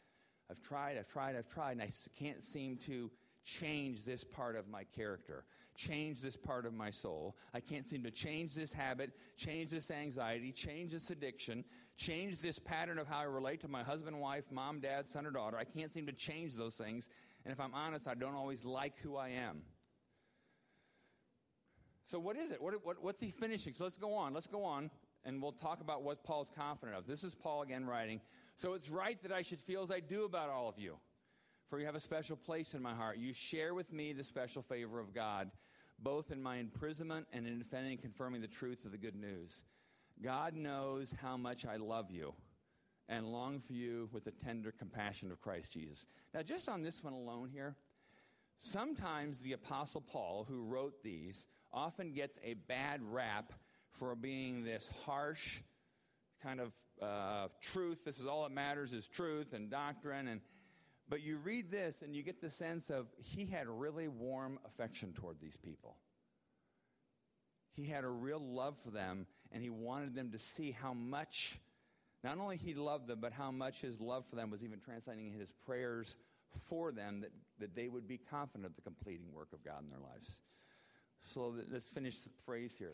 I've 0.50 0.62
tried, 0.62 0.98
I've 0.98 1.08
tried, 1.08 1.36
I've 1.36 1.48
tried, 1.48 1.74
and 1.74 1.82
I 1.82 1.89
can't 2.18 2.44
seem 2.44 2.77
to 2.86 3.10
change 3.44 4.06
this 4.06 4.24
part 4.24 4.56
of 4.56 4.68
my 4.68 4.84
character, 4.84 5.46
change 5.75 6.22
this 6.22 6.36
part 6.36 6.65
of 6.65 6.74
my 6.74 6.89
soul. 6.89 7.36
I 7.53 7.60
can't 7.60 7.86
seem 7.86 8.03
to 8.03 8.12
change 8.12 8.53
this 8.53 8.74
habit, 8.74 9.12
change 9.38 9.72
this 9.72 9.92
anxiety, 9.92 10.51
change 10.51 10.92
this 10.92 11.10
addiction, 11.10 11.63
change 11.98 12.39
this 12.39 12.60
pattern 12.60 13.00
of 13.00 13.08
how 13.08 13.20
I 13.20 13.24
relate 13.24 13.62
to 13.62 13.68
my 13.68 13.84
husband, 13.84 14.20
wife, 14.20 14.46
mom, 14.51 14.80
dad, 14.80 15.08
son, 15.08 15.25
or 15.25 15.32
daughter. 15.32 15.58
I 15.58 15.63
can't 15.63 15.94
seem 15.94 16.06
to 16.06 16.13
change 16.13 16.56
those 16.56 16.75
things. 16.75 17.10
And 17.46 17.51
if 17.51 17.60
I'm 17.60 17.74
honest, 17.74 18.08
I 18.08 18.15
don't 18.15 18.36
always 18.36 18.63
like 18.63 18.98
who 19.00 19.18
I 19.18 19.30
am. 19.30 19.62
So, 22.10 22.20
what 22.20 22.38
is 22.38 22.51
it? 22.51 22.62
What, 22.62 22.74
what, 22.86 23.03
what's 23.03 23.20
he 23.20 23.32
finishing? 23.32 23.74
So, 23.74 23.84
let's 23.86 23.98
go 23.98 24.13
on. 24.13 24.34
Let's 24.34 24.48
go 24.48 24.63
on, 24.63 24.92
and 25.25 25.42
we'll 25.42 25.51
talk 25.53 25.82
about 25.82 26.03
what 26.03 26.24
Paul's 26.24 26.51
confident 26.56 26.98
of. 26.98 27.08
This 27.08 27.24
is 27.24 27.34
Paul 27.34 27.62
again 27.62 27.86
writing. 27.86 28.22
So, 28.56 28.74
it's 28.74 28.89
right 28.89 29.22
that 29.24 29.32
I 29.32 29.42
should 29.42 29.62
feel 29.62 29.82
as 29.82 29.92
I 29.92 30.00
do 30.00 30.25
about 30.25 30.50
all 30.50 30.70
of 30.70 30.77
you 30.77 30.98
for 31.74 31.80
you 31.80 31.88
have 31.88 31.96
a 31.96 32.00
special 32.00 32.36
place 32.36 32.75
in 32.75 32.84
my 32.84 32.94
heart. 32.94 33.18
You 33.18 33.34
share 33.34 33.74
with 33.74 33.92
me 33.92 34.13
the 34.13 34.24
special 34.24 34.62
favor 34.62 35.00
of 35.00 35.12
God, 35.12 35.50
both 35.98 36.30
in 36.30 36.39
my 36.39 36.58
imprisonment 36.58 37.25
and 37.34 37.48
in 37.48 37.58
defending 37.58 37.94
and 37.94 38.01
confirming 38.01 38.42
the 38.42 38.48
truth 38.48 38.86
of 38.86 38.92
the 38.92 38.98
good 39.00 39.15
news. 39.15 39.63
God 40.22 40.53
knows 40.53 41.15
how 41.20 41.36
much 41.36 41.65
I 41.65 41.77
love 41.77 42.12
you 42.12 42.36
and 43.10 43.25
long 43.25 43.60
for 43.60 43.74
you 43.74 44.08
with 44.12 44.24
the 44.24 44.32
tender 44.32 44.72
compassion 44.72 45.32
of 45.32 45.42
Christ 45.42 45.74
Jesus. 45.74 46.06
Now, 46.32 46.44
just 46.44 46.70
on 46.70 46.84
this 46.84 47.03
one 47.03 47.13
alone 47.13 47.50
here, 47.50 47.75
sometimes 48.60 49.39
the 49.39 49.53
Apostle 49.53 50.01
Paul, 50.01 50.46
who 50.48 50.62
wrote 50.62 51.01
these, 51.01 51.44
often 51.72 52.13
gets 52.13 52.38
a 52.44 52.53
bad 52.53 53.01
rap 53.01 53.51
for 53.93 54.15
being 54.15 54.63
this 54.63 54.88
harsh 55.05 55.59
kind 56.41 56.59
of 56.59 56.71
uh, 57.01 57.47
truth. 57.62 58.00
This 58.05 58.19
is 58.19 58.25
all 58.25 58.43
that 58.43 58.51
matters 58.51 58.93
is 58.93 59.07
truth 59.07 59.53
and 59.53 59.69
doctrine. 59.69 60.27
And 60.27 60.41
but 61.09 61.21
you 61.21 61.38
read 61.38 61.69
this 61.71 62.01
and 62.01 62.15
you 62.15 62.23
get 62.23 62.41
the 62.41 62.50
sense 62.50 62.89
of 62.89 63.07
he 63.17 63.45
had 63.45 63.67
really 63.67 64.07
warm 64.07 64.59
affection 64.65 65.13
toward 65.13 65.39
these 65.39 65.57
people. 65.57 65.97
He 67.75 67.85
had 67.85 68.03
a 68.03 68.09
real 68.09 68.39
love 68.39 68.75
for 68.83 68.91
them, 68.91 69.25
and 69.51 69.63
he 69.63 69.69
wanted 69.69 70.13
them 70.13 70.31
to 70.31 70.39
see 70.39 70.71
how 70.71 70.93
much, 70.93 71.59
not 72.23 72.38
only 72.38 72.55
he 72.55 72.75
loved 72.75 73.07
them, 73.07 73.17
but 73.19 73.33
how 73.33 73.50
much 73.50 73.81
his 73.81 74.00
love 74.00 74.25
for 74.29 74.35
them 74.35 74.51
was 74.51 74.63
even 74.63 74.79
translating 74.79 75.27
in 75.27 75.39
his 75.39 75.51
prayers 75.65 76.15
for 76.69 76.91
them 76.91 77.21
that, 77.21 77.31
that 77.59 77.75
they 77.75 77.88
would 77.88 78.07
be 78.07 78.19
confident 78.29 78.67
of 78.67 78.75
the 78.75 78.81
completing 78.83 79.33
work 79.33 79.47
of 79.53 79.65
God 79.65 79.81
in 79.83 79.89
their 79.89 80.00
lives. 80.00 80.39
So 81.33 81.55
let's 81.71 81.88
finish 81.88 82.17
the 82.19 82.29
phrase 82.45 82.75
here. 82.77 82.93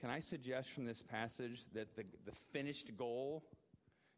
Can 0.00 0.10
I 0.10 0.20
suggest 0.20 0.70
from 0.70 0.84
this 0.84 1.02
passage 1.02 1.64
that 1.72 1.96
the, 1.96 2.04
the 2.24 2.32
finished 2.52 2.96
goal 2.96 3.44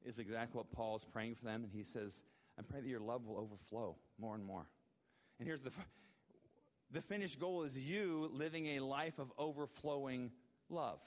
is 0.04 0.18
exactly 0.18 0.58
what 0.58 0.72
Paul 0.72 0.96
is 0.96 1.04
praying 1.04 1.34
for 1.34 1.44
them? 1.44 1.64
And 1.64 1.72
he 1.72 1.82
says, 1.82 2.22
I'm 2.58 2.64
praying 2.64 2.84
that 2.84 2.90
your 2.90 3.00
love 3.00 3.26
will 3.26 3.38
overflow 3.38 3.96
more 4.18 4.34
and 4.34 4.44
more. 4.44 4.66
And 5.38 5.46
here's 5.46 5.62
the, 5.62 5.70
the 6.90 7.02
finished 7.02 7.38
goal 7.38 7.62
is 7.62 7.76
you 7.76 8.30
living 8.32 8.66
a 8.76 8.80
life 8.80 9.18
of 9.18 9.30
overflowing 9.38 10.30
love. 10.70 10.98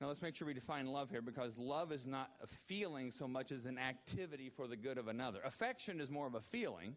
Now 0.00 0.08
let's 0.08 0.20
make 0.20 0.34
sure 0.34 0.46
we 0.48 0.54
define 0.54 0.86
love 0.86 1.10
here 1.10 1.22
because 1.22 1.56
love 1.56 1.92
is 1.92 2.06
not 2.06 2.28
a 2.42 2.46
feeling 2.46 3.12
so 3.12 3.28
much 3.28 3.52
as 3.52 3.66
an 3.66 3.78
activity 3.78 4.50
for 4.50 4.66
the 4.66 4.76
good 4.76 4.98
of 4.98 5.06
another. 5.06 5.38
Affection 5.44 6.00
is 6.00 6.10
more 6.10 6.26
of 6.26 6.34
a 6.34 6.40
feeling. 6.40 6.96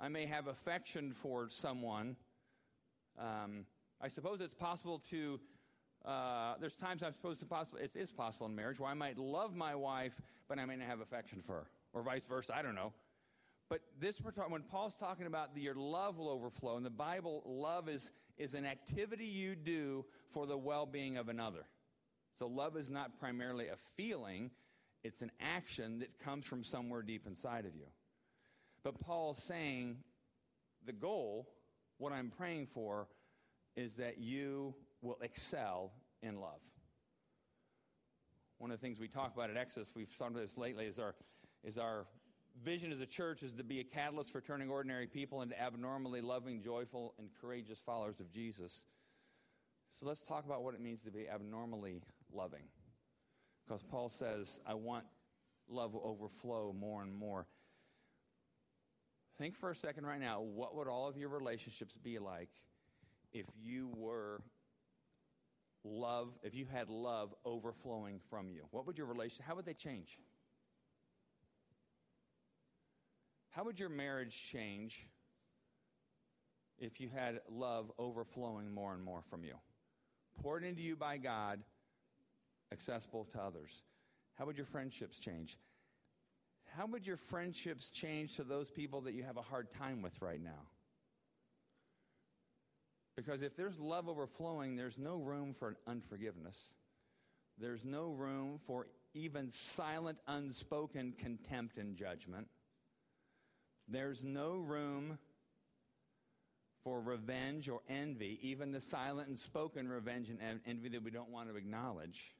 I 0.00 0.08
may 0.08 0.26
have 0.26 0.46
affection 0.46 1.12
for 1.12 1.48
someone. 1.50 2.16
Um, 3.18 3.66
I 4.00 4.08
suppose 4.08 4.40
it's 4.40 4.54
possible 4.54 5.02
to. 5.10 5.40
Uh, 6.04 6.54
there's 6.60 6.76
times 6.76 7.02
I'm 7.02 7.12
supposed 7.12 7.40
to 7.40 7.46
possible. 7.46 7.78
It 7.78 7.96
is 7.96 8.12
possible 8.12 8.46
in 8.46 8.54
marriage 8.54 8.78
where 8.78 8.90
I 8.90 8.94
might 8.94 9.18
love 9.18 9.54
my 9.54 9.74
wife, 9.74 10.20
but 10.48 10.58
I 10.58 10.64
may 10.64 10.76
not 10.76 10.86
have 10.86 11.00
affection 11.00 11.42
for 11.44 11.54
her, 11.54 11.66
or 11.92 12.02
vice 12.02 12.24
versa. 12.26 12.56
I 12.56 12.62
don't 12.62 12.76
know. 12.76 12.92
But 13.68 13.80
this, 14.00 14.16
when 14.48 14.62
Paul's 14.62 14.94
talking 14.94 15.26
about 15.26 15.54
the, 15.54 15.60
your 15.60 15.74
love 15.74 16.16
will 16.16 16.30
overflow, 16.30 16.78
in 16.78 16.82
the 16.82 16.90
Bible, 16.90 17.42
love 17.44 17.88
is, 17.88 18.10
is 18.38 18.54
an 18.54 18.64
activity 18.64 19.26
you 19.26 19.54
do 19.54 20.06
for 20.30 20.46
the 20.46 20.56
well 20.56 20.86
being 20.86 21.18
of 21.18 21.28
another. 21.28 21.66
So 22.38 22.46
love 22.46 22.76
is 22.76 22.88
not 22.88 23.18
primarily 23.18 23.68
a 23.68 23.76
feeling, 23.96 24.50
it's 25.04 25.22
an 25.22 25.32
action 25.40 25.98
that 25.98 26.18
comes 26.18 26.46
from 26.46 26.62
somewhere 26.62 27.02
deep 27.02 27.26
inside 27.26 27.66
of 27.66 27.74
you. 27.74 27.86
But 28.84 29.00
Paul's 29.00 29.42
saying 29.42 29.96
the 30.86 30.92
goal, 30.92 31.48
what 31.98 32.12
I'm 32.12 32.30
praying 32.30 32.68
for, 32.72 33.08
is 33.78 33.94
that 33.94 34.18
you 34.18 34.74
will 35.02 35.18
excel 35.22 35.92
in 36.20 36.40
love. 36.40 36.60
One 38.58 38.72
of 38.72 38.80
the 38.80 38.84
things 38.84 38.98
we 38.98 39.06
talk 39.06 39.32
about 39.32 39.50
at 39.50 39.56
Exodus, 39.56 39.92
we've 39.94 40.10
started 40.10 40.36
this 40.36 40.58
lately, 40.58 40.86
is 40.86 40.98
our, 40.98 41.14
is 41.62 41.78
our 41.78 42.06
vision 42.64 42.90
as 42.90 43.00
a 43.00 43.06
church 43.06 43.44
is 43.44 43.52
to 43.52 43.62
be 43.62 43.78
a 43.78 43.84
catalyst 43.84 44.32
for 44.32 44.40
turning 44.40 44.68
ordinary 44.68 45.06
people 45.06 45.42
into 45.42 45.60
abnormally 45.60 46.20
loving, 46.20 46.60
joyful, 46.60 47.14
and 47.20 47.28
courageous 47.40 47.78
followers 47.78 48.18
of 48.18 48.32
Jesus. 48.32 48.82
So 49.90 50.06
let's 50.06 50.22
talk 50.22 50.44
about 50.44 50.64
what 50.64 50.74
it 50.74 50.80
means 50.80 51.00
to 51.02 51.12
be 51.12 51.28
abnormally 51.28 52.02
loving. 52.32 52.64
Because 53.64 53.84
Paul 53.84 54.10
says, 54.10 54.58
I 54.66 54.74
want 54.74 55.04
love 55.68 55.94
will 55.94 56.02
overflow 56.04 56.74
more 56.76 57.02
and 57.02 57.14
more. 57.14 57.46
Think 59.38 59.54
for 59.54 59.70
a 59.70 59.74
second 59.76 60.04
right 60.04 60.20
now, 60.20 60.40
what 60.40 60.74
would 60.74 60.88
all 60.88 61.06
of 61.06 61.16
your 61.16 61.28
relationships 61.28 61.96
be 61.96 62.18
like 62.18 62.48
if 63.32 63.46
you 63.60 63.90
were 63.96 64.40
love, 65.84 66.28
if 66.42 66.54
you 66.54 66.66
had 66.66 66.88
love 66.88 67.34
overflowing 67.44 68.20
from 68.30 68.50
you? 68.50 68.62
What 68.70 68.86
would 68.86 68.98
your 68.98 69.06
relationship, 69.06 69.46
how 69.46 69.56
would 69.56 69.66
they 69.66 69.74
change? 69.74 70.18
How 73.50 73.64
would 73.64 73.80
your 73.80 73.88
marriage 73.88 74.50
change 74.52 75.06
if 76.78 77.00
you 77.00 77.08
had 77.08 77.40
love 77.50 77.90
overflowing 77.98 78.72
more 78.72 78.94
and 78.94 79.02
more 79.02 79.22
from 79.30 79.44
you? 79.44 79.54
Poured 80.42 80.64
into 80.64 80.82
you 80.82 80.94
by 80.94 81.16
God, 81.16 81.60
accessible 82.72 83.24
to 83.32 83.40
others. 83.40 83.82
How 84.34 84.46
would 84.46 84.56
your 84.56 84.66
friendships 84.66 85.18
change? 85.18 85.58
How 86.76 86.86
would 86.86 87.06
your 87.06 87.16
friendships 87.16 87.88
change 87.88 88.36
to 88.36 88.44
those 88.44 88.70
people 88.70 89.00
that 89.02 89.14
you 89.14 89.24
have 89.24 89.36
a 89.36 89.42
hard 89.42 89.72
time 89.72 90.02
with 90.02 90.20
right 90.20 90.42
now? 90.42 90.68
Because 93.18 93.42
if 93.42 93.56
there's 93.56 93.80
love 93.80 94.08
overflowing, 94.08 94.76
there's 94.76 94.96
no 94.96 95.16
room 95.16 95.52
for 95.58 95.76
unforgiveness. 95.88 96.56
There's 97.58 97.84
no 97.84 98.12
room 98.12 98.60
for 98.64 98.86
even 99.12 99.50
silent, 99.50 100.18
unspoken 100.28 101.14
contempt 101.18 101.78
and 101.78 101.96
judgment. 101.96 102.46
There's 103.88 104.22
no 104.22 104.58
room 104.58 105.18
for 106.84 107.00
revenge 107.00 107.68
or 107.68 107.80
envy, 107.88 108.38
even 108.40 108.70
the 108.70 108.80
silent 108.80 109.26
and 109.26 109.40
spoken 109.40 109.88
revenge 109.88 110.28
and 110.28 110.60
envy 110.64 110.88
that 110.90 111.02
we 111.02 111.10
don't 111.10 111.30
want 111.30 111.48
to 111.48 111.56
acknowledge. 111.56 112.36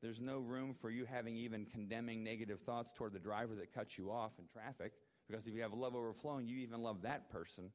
There's 0.00 0.18
no 0.18 0.38
room 0.38 0.74
for 0.80 0.88
you 0.88 1.04
having 1.04 1.36
even 1.36 1.66
condemning 1.66 2.24
negative 2.24 2.60
thoughts 2.60 2.90
toward 2.96 3.12
the 3.12 3.18
driver 3.18 3.54
that 3.56 3.74
cuts 3.74 3.98
you 3.98 4.10
off 4.10 4.32
in 4.38 4.46
traffic, 4.46 4.92
because 5.28 5.46
if 5.46 5.52
you 5.52 5.60
have 5.60 5.74
love 5.74 5.94
overflowing, 5.94 6.48
you 6.48 6.56
even 6.60 6.82
love 6.82 7.02
that 7.02 7.30
person. 7.30 7.70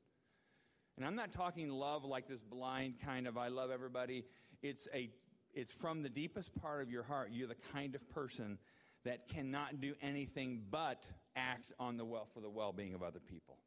And 0.98 1.06
I'm 1.06 1.16
not 1.16 1.34
talking 1.34 1.70
love 1.70 2.06
like 2.06 2.28
this 2.28 2.42
blind 2.42 2.96
kind 3.04 3.28
of 3.28 3.38
I 3.38 3.50
love 3.50 3.72
everybody. 3.72 4.26
It's 4.62 4.88
a 4.94 5.10
it's 5.54 5.72
from 5.72 6.04
the 6.04 6.10
deepest 6.10 6.54
part 6.62 6.82
of 6.82 6.92
your 6.92 7.04
heart. 7.04 7.30
You're 7.32 7.48
the 7.48 7.56
kind 7.74 7.96
of 7.96 8.10
person 8.10 8.58
that 9.06 9.30
cannot 9.30 9.80
do 9.80 9.94
anything 10.02 10.64
but 10.70 11.06
act 11.36 11.72
on 11.80 11.96
the 11.96 12.04
well 12.04 12.28
for 12.34 12.42
the 12.42 12.50
well-being 12.50 12.94
of 12.94 13.02
other 13.02 13.20
people. 13.20 13.58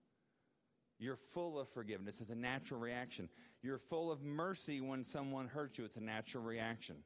You're 0.99 1.17
full 1.17 1.59
of 1.59 1.69
forgiveness. 1.71 2.21
It's 2.21 2.31
a 2.31 2.35
natural 2.35 2.81
reaction. 2.81 3.29
You're 3.63 3.79
full 3.79 4.11
of 4.11 4.23
mercy 4.23 4.81
when 4.81 5.05
someone 5.05 5.47
hurts 5.47 5.79
you. 5.79 5.85
It's 5.85 5.97
a 5.97 6.03
natural 6.03 6.43
reaction. 6.43 6.97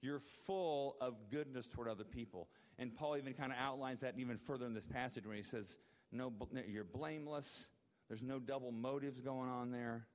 You're 0.00 0.22
full 0.46 0.96
of 1.00 1.14
goodness 1.30 1.66
toward 1.66 1.88
other 1.88 2.04
people. 2.04 2.48
And 2.78 2.94
Paul 2.94 3.16
even 3.16 3.34
kind 3.34 3.52
of 3.52 3.58
outlines 3.58 4.00
that 4.00 4.14
even 4.18 4.38
further 4.38 4.66
in 4.66 4.74
this 4.74 4.86
passage 4.86 5.26
when 5.26 5.36
he 5.36 5.42
says, 5.42 5.76
no, 6.10 6.32
You're 6.66 6.84
blameless, 6.84 7.68
there's 8.14 8.22
no 8.22 8.38
double 8.38 8.70
motives 8.70 9.18
going 9.18 9.50
on 9.50 9.72
there, 9.72 10.06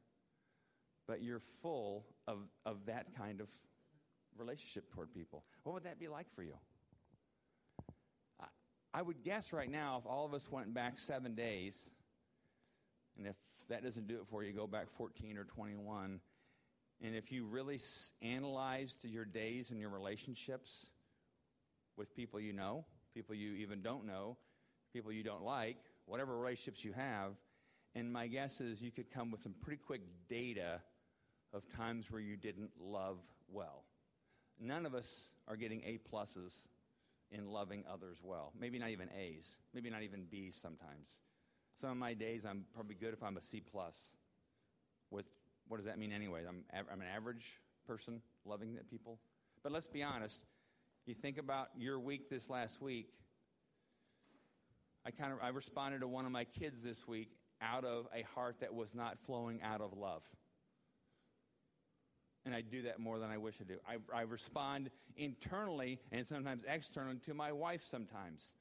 but 1.05 1.21
you're 1.21 1.41
full 1.61 2.05
of, 2.29 2.37
of 2.65 2.77
that 2.85 3.07
kind 3.13 3.41
of 3.41 3.49
relationship 4.37 4.89
toward 4.89 5.13
people. 5.13 5.43
What 5.63 5.73
would 5.73 5.83
that 5.83 5.99
be 5.99 6.07
like 6.07 6.33
for 6.33 6.41
you? 6.41 6.53
I, 8.39 8.45
I 8.93 9.01
would 9.01 9.21
guess 9.21 9.51
right 9.51 9.69
now, 9.69 9.97
if 9.99 10.09
all 10.09 10.25
of 10.25 10.33
us 10.33 10.49
went 10.49 10.73
back 10.73 10.97
seven 10.97 11.35
days, 11.35 11.89
and 13.17 13.27
if 13.27 13.35
that 13.67 13.83
doesn't 13.83 14.07
do 14.07 14.15
it 14.15 14.27
for 14.29 14.45
you, 14.45 14.53
go 14.53 14.65
back 14.65 14.89
14 14.95 15.37
or 15.37 15.43
21. 15.43 16.21
And 17.01 17.15
if 17.15 17.33
you 17.33 17.43
really 17.43 17.81
analyzed 18.21 19.03
your 19.03 19.25
days 19.25 19.71
and 19.71 19.79
your 19.81 19.89
relationships 19.89 20.89
with 21.97 22.15
people 22.15 22.39
you 22.39 22.53
know, 22.53 22.85
people 23.13 23.35
you 23.35 23.55
even 23.55 23.81
don't 23.81 24.05
know, 24.05 24.37
people 24.93 25.11
you 25.11 25.21
don't 25.21 25.43
like, 25.43 25.75
whatever 26.05 26.37
relationships 26.37 26.85
you 26.85 26.93
have, 26.93 27.33
and 27.95 28.11
my 28.11 28.27
guess 28.27 28.61
is 28.61 28.81
you 28.81 28.91
could 28.91 29.11
come 29.11 29.31
with 29.31 29.41
some 29.41 29.53
pretty 29.61 29.81
quick 29.85 30.01
data 30.29 30.81
of 31.53 31.63
times 31.75 32.05
where 32.09 32.21
you 32.21 32.37
didn't 32.37 32.71
love 32.79 33.17
well. 33.51 33.83
None 34.59 34.85
of 34.85 34.93
us 34.93 35.29
are 35.47 35.55
getting 35.55 35.81
A 35.83 35.99
pluses 36.13 36.65
in 37.31 37.47
loving 37.47 37.83
others 37.91 38.17
well. 38.23 38.51
Maybe 38.59 38.77
not 38.77 38.89
even 38.89 39.09
A's. 39.17 39.57
Maybe 39.73 39.89
not 39.89 40.03
even 40.03 40.25
B's 40.29 40.55
sometimes. 40.55 41.19
Some 41.79 41.91
of 41.91 41.97
my 41.97 42.13
days, 42.13 42.45
I'm 42.45 42.65
probably 42.73 42.95
good 42.95 43.13
if 43.13 43.23
I'm 43.23 43.37
a 43.37 43.41
C 43.41 43.61
plus. 43.61 43.95
With 45.11 45.25
what 45.67 45.77
does 45.77 45.85
that 45.85 45.97
mean 45.97 46.11
anyway? 46.11 46.41
I'm, 46.47 46.63
I'm 46.73 47.01
an 47.01 47.07
average 47.07 47.59
person 47.87 48.21
loving 48.45 48.77
people. 48.89 49.19
But 49.63 49.71
let's 49.71 49.87
be 49.87 50.03
honest. 50.03 50.43
You 51.05 51.15
think 51.15 51.37
about 51.37 51.69
your 51.77 51.99
week 51.99 52.29
this 52.29 52.49
last 52.49 52.81
week. 52.81 53.07
I 55.05 55.11
kind 55.11 55.31
of 55.31 55.39
I 55.41 55.49
responded 55.49 56.01
to 56.01 56.07
one 56.07 56.25
of 56.25 56.31
my 56.31 56.43
kids 56.43 56.83
this 56.83 57.07
week 57.07 57.29
out 57.61 57.85
of 57.85 58.07
a 58.15 58.23
heart 58.33 58.57
that 58.61 58.73
was 58.73 58.93
not 58.93 59.17
flowing 59.25 59.61
out 59.61 59.81
of 59.81 59.93
love. 59.93 60.23
And 62.45 62.55
I 62.55 62.61
do 62.61 62.83
that 62.83 62.99
more 62.99 63.19
than 63.19 63.29
I 63.29 63.37
wish 63.37 63.55
I 63.61 63.65
do. 63.65 63.77
I, 63.87 64.17
I 64.17 64.21
respond 64.21 64.89
internally 65.17 65.99
and 66.11 66.25
sometimes 66.25 66.63
externally 66.67 67.19
to 67.25 67.33
my 67.33 67.51
wife 67.51 67.85
sometimes 67.85 68.53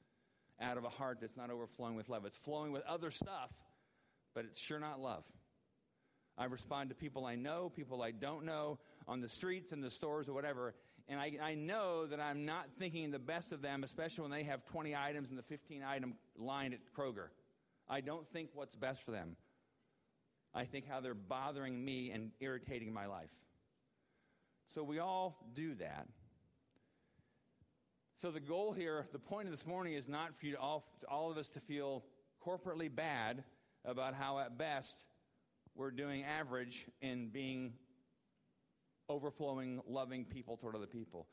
out 0.61 0.77
of 0.77 0.83
a 0.83 0.89
heart 0.89 1.19
that's 1.21 1.37
not 1.37 1.49
overflowing 1.49 1.95
with 1.95 2.09
love. 2.09 2.25
It's 2.25 2.35
flowing 2.35 2.71
with 2.71 2.83
other 2.85 3.09
stuff, 3.09 3.51
but 4.35 4.45
it's 4.45 4.59
sure 4.59 4.79
not 4.79 4.99
love. 4.99 5.23
I 6.37 6.45
respond 6.45 6.89
to 6.89 6.95
people 6.95 7.25
I 7.25 7.35
know, 7.35 7.69
people 7.73 8.01
I 8.01 8.11
don't 8.11 8.45
know, 8.45 8.79
on 9.07 9.21
the 9.21 9.29
streets 9.29 9.71
and 9.71 9.83
the 9.83 9.89
stores 9.89 10.29
or 10.29 10.33
whatever, 10.33 10.73
and 11.09 11.19
I, 11.19 11.31
I 11.41 11.55
know 11.55 12.05
that 12.05 12.19
I'm 12.19 12.45
not 12.45 12.67
thinking 12.77 13.09
the 13.09 13.17
best 13.17 13.51
of 13.51 13.63
them, 13.63 13.83
especially 13.83 14.21
when 14.21 14.31
they 14.31 14.43
have 14.43 14.63
20 14.65 14.95
items 14.95 15.31
in 15.31 15.35
the 15.35 15.43
15 15.43 15.83
item 15.83 16.13
line 16.37 16.71
at 16.71 16.79
Kroger. 16.95 17.29
I 17.89 18.01
don't 18.01 18.27
think 18.31 18.49
what's 18.53 18.75
best 18.75 19.03
for 19.03 19.11
them. 19.11 19.35
I 20.53 20.65
think 20.65 20.87
how 20.87 20.99
they're 20.99 21.13
bothering 21.13 21.83
me 21.83 22.11
and 22.11 22.31
irritating 22.39 22.93
my 22.93 23.05
life. 23.05 23.29
So 24.73 24.83
we 24.83 24.99
all 24.99 25.37
do 25.53 25.75
that. 25.75 26.07
So 28.21 28.31
the 28.31 28.39
goal 28.39 28.73
here, 28.73 29.07
the 29.11 29.19
point 29.19 29.47
of 29.47 29.51
this 29.51 29.65
morning 29.65 29.93
is 29.93 30.07
not 30.07 30.37
for 30.37 30.45
you 30.45 30.51
to 30.53 30.59
all, 30.59 30.85
to 31.01 31.07
all 31.07 31.31
of 31.31 31.37
us 31.37 31.49
to 31.49 31.59
feel 31.59 32.03
corporately 32.45 32.93
bad 32.93 33.43
about 33.85 34.13
how 34.13 34.39
at 34.39 34.57
best 34.57 35.05
we're 35.75 35.91
doing 35.91 36.23
average 36.23 36.87
in 37.01 37.29
being 37.29 37.73
overflowing, 39.07 39.81
loving 39.87 40.25
people 40.25 40.57
toward 40.57 40.75
other 40.75 40.85
people. 40.85 41.27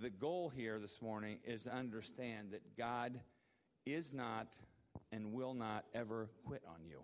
The 0.00 0.10
goal 0.10 0.48
here 0.48 0.78
this 0.78 1.00
morning 1.00 1.38
is 1.44 1.64
to 1.64 1.74
understand 1.74 2.52
that 2.52 2.76
God 2.76 3.20
is 3.86 4.12
not 4.12 4.48
and 5.12 5.32
will 5.32 5.54
not 5.54 5.84
ever 5.94 6.28
quit 6.44 6.62
on 6.68 6.84
you. 6.84 7.02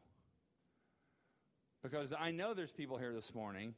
Because 1.83 2.13
I 2.19 2.31
know 2.31 2.55
there's 2.55 2.73
people 2.73 2.99
here 2.99 3.13
this 3.13 3.35
morning 3.35 3.75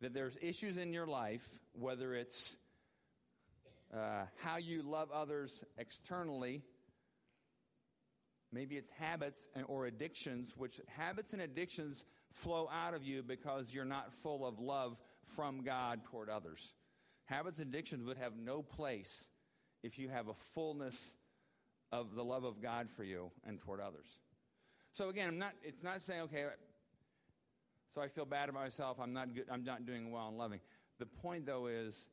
that 0.00 0.14
there's 0.14 0.38
issues 0.40 0.76
in 0.76 0.92
your 0.92 1.06
life, 1.06 1.46
whether 1.72 2.14
it's 2.14 2.56
uh, 3.94 4.24
how 4.42 4.56
you 4.56 4.82
love 4.82 5.10
others 5.12 5.64
externally, 5.76 6.62
maybe 8.52 8.76
it's 8.76 8.90
habits 8.98 9.48
and, 9.54 9.64
or 9.68 9.86
addictions, 9.86 10.52
which 10.56 10.80
habits 10.88 11.32
and 11.32 11.42
addictions 11.42 12.04
flow 12.32 12.68
out 12.72 12.94
of 12.94 13.02
you 13.02 13.22
because 13.22 13.74
you're 13.74 13.84
not 13.84 14.12
full 14.12 14.46
of 14.46 14.58
love 14.58 14.96
from 15.36 15.62
God 15.62 16.04
toward 16.04 16.30
others. 16.30 16.72
Habits 17.26 17.58
and 17.58 17.68
addictions 17.68 18.04
would 18.06 18.18
have 18.18 18.36
no 18.36 18.62
place 18.62 19.26
if 19.82 19.98
you 19.98 20.08
have 20.08 20.28
a 20.28 20.34
fullness 20.54 21.14
of 21.92 22.14
the 22.14 22.24
love 22.24 22.44
of 22.44 22.60
God 22.60 22.88
for 22.96 23.04
you 23.04 23.30
and 23.46 23.60
toward 23.60 23.80
others. 23.80 24.06
So 24.92 25.08
again, 25.08 25.28
I'm 25.28 25.38
not, 25.38 25.52
it's 25.62 25.82
not 25.82 26.00
saying, 26.00 26.22
okay, 26.22 26.46
so 27.94 28.00
I 28.00 28.08
feel 28.08 28.24
bad 28.24 28.48
about 28.48 28.64
myself. 28.64 28.98
I'm 29.00 29.12
not, 29.12 29.34
good, 29.34 29.44
I'm 29.50 29.64
not 29.64 29.86
doing 29.86 30.10
well 30.10 30.28
in 30.28 30.36
loving. 30.36 30.60
The 30.98 31.06
point, 31.06 31.46
though, 31.46 31.66
is 31.66 32.08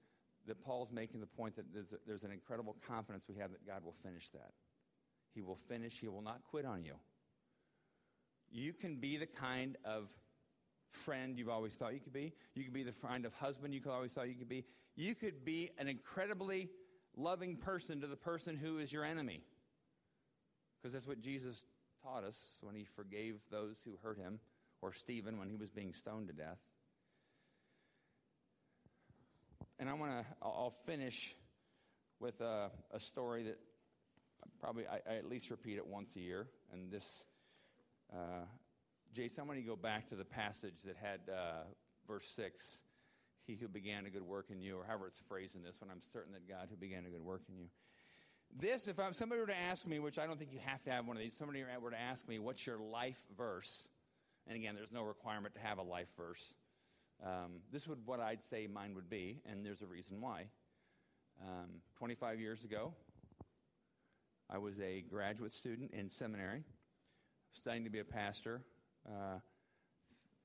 that 0.48 0.62
Paul's 0.64 0.92
making 0.92 1.22
the 1.22 1.28
point 1.28 1.56
that 1.56 1.66
there's, 1.74 1.92
a, 1.92 1.98
there's 2.06 2.24
an 2.24 2.32
incredible 2.32 2.76
confidence 2.86 3.26
we 3.30 3.36
have 3.36 3.52
that 3.52 3.66
God 3.66 3.84
will 3.84 3.96
finish 4.04 4.30
that. 4.32 4.52
He 5.34 5.42
will 5.42 5.60
finish, 5.68 6.00
He 6.00 6.08
will 6.08 6.22
not 6.22 6.42
quit 6.50 6.66
on 6.66 6.84
you. 6.84 6.96
You 8.52 8.74
can 8.74 8.96
be 8.96 9.18
the 9.18 9.28
kind 9.28 9.78
of 9.86 10.10
friend 10.92 11.38
you've 11.38 11.50
always 11.50 11.76
thought 11.76 11.94
you 11.94 12.00
could 12.00 12.14
be. 12.14 12.34
You 12.56 12.64
could 12.64 12.74
be 12.74 12.84
the 12.84 12.94
kind 12.94 13.26
of 13.26 13.34
husband 13.34 13.74
you 13.74 13.80
could 13.80 13.92
always 13.92 14.12
thought 14.12 14.28
you 14.28 14.36
could 14.36 14.50
be. 14.50 14.66
You 14.96 15.16
could 15.16 15.46
be 15.46 15.70
an 15.78 15.88
incredibly 15.88 16.70
loving 17.16 17.56
person 17.56 18.02
to 18.02 18.08
the 18.08 18.16
person 18.16 18.56
who 18.56 18.80
is 18.80 18.92
your 18.92 19.06
enemy. 19.06 19.44
Because 20.82 20.94
that's 20.94 21.08
what 21.08 21.22
Jesus 21.22 21.62
taught 22.04 22.24
us 22.24 22.38
when 22.62 22.76
he 22.76 22.86
forgave 22.96 23.36
those 23.52 23.76
who 23.84 23.92
hurt 24.02 24.18
him, 24.18 24.40
or 24.82 24.94
Stephen 24.94 25.38
when 25.38 25.50
he 25.50 25.58
was 25.58 25.70
being 25.70 25.94
stoned 25.94 26.28
to 26.28 26.34
death. 26.34 26.60
And 29.78 29.90
I 29.90 29.94
want 29.94 30.12
to, 30.12 30.26
I'll 30.42 30.76
finish 30.86 31.36
with 32.20 32.40
a, 32.42 32.70
a 32.92 33.00
story 33.00 33.44
that 33.44 33.58
probably 34.60 34.86
I, 34.88 35.00
I, 35.10 35.16
at 35.16 35.30
least 35.30 35.50
repeat 35.50 35.78
it 35.78 35.88
once 35.88 36.16
a 36.16 36.20
year. 36.20 36.48
And 36.74 36.92
this, 36.92 37.24
uh, 38.14 38.46
Jason, 39.14 39.42
I 39.42 39.48
want 39.48 39.60
to 39.60 39.66
go 39.66 39.76
back 39.76 40.10
to 40.10 40.16
the 40.16 40.26
passage 40.26 40.84
that 40.86 40.98
had 40.98 41.22
uh, 41.34 41.64
verse 42.08 42.30
6 42.36 42.84
He 43.48 43.56
who 43.56 43.68
began 43.68 44.06
a 44.06 44.10
good 44.10 44.24
work 44.24 44.48
in 44.50 44.60
you, 44.62 44.78
or 44.78 44.86
however 44.86 45.08
it's 45.08 45.22
phrased 45.28 45.56
in 45.56 45.64
this 45.64 45.80
one, 45.80 45.90
I'm 45.92 46.02
certain 46.14 46.34
that 46.34 46.48
God 46.48 46.68
who 46.70 46.76
began 46.76 47.06
a 47.06 47.10
good 47.10 47.24
work 47.24 47.44
in 47.50 47.58
you. 47.58 47.68
This, 48.58 48.88
if 48.88 49.00
I'm, 49.00 49.14
somebody 49.14 49.42
were 49.42 49.48
to 49.48 49.58
ask 49.58 49.86
me, 49.86 50.00
which 50.00 50.18
I 50.18 50.26
don't 50.26 50.38
think 50.38 50.52
you 50.52 50.60
have 50.66 50.84
to 50.84 50.92
have 50.92 51.06
one 51.06 51.16
of 51.16 51.22
these, 51.22 51.36
somebody 51.36 51.64
were 51.82 51.92
to 51.92 52.00
ask 52.00 52.28
me, 52.28 52.40
what's 52.40 52.66
your 52.66 52.78
life 52.78 53.22
verse? 53.38 53.88
And 54.48 54.56
again, 54.56 54.76
there's 54.76 54.92
no 54.92 55.04
requirement 55.04 55.54
to 55.54 55.62
have 55.62 55.78
a 55.78 55.84
life 55.84 56.08
verse. 56.18 56.54
Um, 57.24 57.62
this 57.72 57.88
would 57.88 58.00
what 58.06 58.20
I'd 58.20 58.44
say 58.44 58.68
mine 58.68 58.96
would 58.96 59.10
be, 59.10 59.42
and 59.46 59.66
there's 59.66 59.82
a 59.82 59.86
reason 59.86 60.20
why. 60.22 60.46
Um, 61.42 61.82
25 61.98 62.40
years 62.40 62.66
ago, 62.66 62.94
I 64.50 64.58
was 64.58 64.80
a 64.80 65.02
graduate 65.02 65.54
student 65.54 65.92
in 65.92 66.10
seminary, 66.10 66.64
studying 67.52 67.84
to 67.84 67.90
be 67.90 68.00
a 68.00 68.06
pastor, 68.06 68.62
uh, 69.08 69.40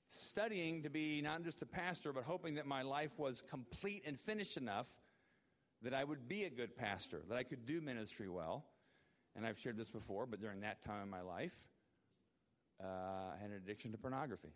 studying 0.09 0.83
to 0.83 0.90
be 0.90 1.23
not 1.23 1.43
just 1.43 1.62
a 1.62 1.67
pastor, 1.67 2.12
but 2.12 2.25
hoping 2.25 2.55
that 2.57 2.67
my 2.67 2.83
life 2.83 3.19
was 3.19 3.43
complete 3.49 4.03
and 4.07 4.21
finished 4.21 4.57
enough 4.57 4.87
that 5.83 5.95
I 5.95 6.05
would 6.05 6.29
be 6.29 6.45
a 6.45 6.51
good 6.51 6.77
pastor, 6.77 7.23
that 7.29 7.37
I 7.37 7.43
could 7.43 7.67
do 7.67 7.81
ministry 7.81 8.29
well. 8.29 8.65
And 9.37 9.47
I've 9.47 9.59
shared 9.59 9.77
this 9.77 9.91
before, 9.91 10.27
but 10.27 10.41
during 10.41 10.61
that 10.61 10.85
time 10.85 11.03
in 11.03 11.11
my 11.11 11.21
life, 11.21 11.55
uh, 12.83 12.87
I 12.87 13.37
had 13.41 13.51
an 13.51 13.57
addiction 13.57 13.93
to 13.93 13.99
pornography. 13.99 14.53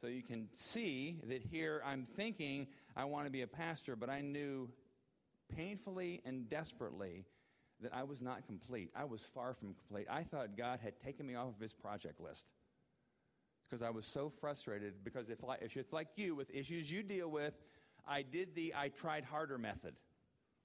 So 0.00 0.08
you 0.08 0.22
can 0.22 0.48
see 0.54 1.20
that 1.28 1.42
here 1.42 1.82
I'm 1.86 2.06
thinking 2.16 2.66
I 2.96 3.04
want 3.04 3.26
to 3.26 3.30
be 3.30 3.42
a 3.42 3.46
pastor, 3.46 3.96
but 3.96 4.10
I 4.10 4.20
knew 4.20 4.68
painfully 5.54 6.20
and 6.24 6.48
desperately 6.50 7.24
that 7.80 7.94
I 7.94 8.02
was 8.02 8.20
not 8.20 8.46
complete. 8.46 8.90
I 8.94 9.04
was 9.04 9.24
far 9.24 9.54
from 9.54 9.74
complete. 9.74 10.06
I 10.10 10.22
thought 10.22 10.56
God 10.56 10.80
had 10.82 11.00
taken 11.00 11.26
me 11.26 11.34
off 11.34 11.48
of 11.48 11.60
his 11.60 11.72
project 11.72 12.20
list 12.20 12.48
because 13.68 13.82
I 13.82 13.90
was 13.90 14.06
so 14.06 14.28
frustrated. 14.28 15.04
Because 15.04 15.30
if, 15.30 15.38
if 15.60 15.76
it's 15.76 15.92
like 15.92 16.08
you 16.16 16.34
with 16.34 16.50
issues 16.54 16.90
you 16.90 17.02
deal 17.02 17.28
with, 17.28 17.54
I 18.06 18.22
did 18.22 18.54
the 18.54 18.74
I 18.76 18.88
tried 18.88 19.24
harder 19.24 19.58
method. 19.58 19.94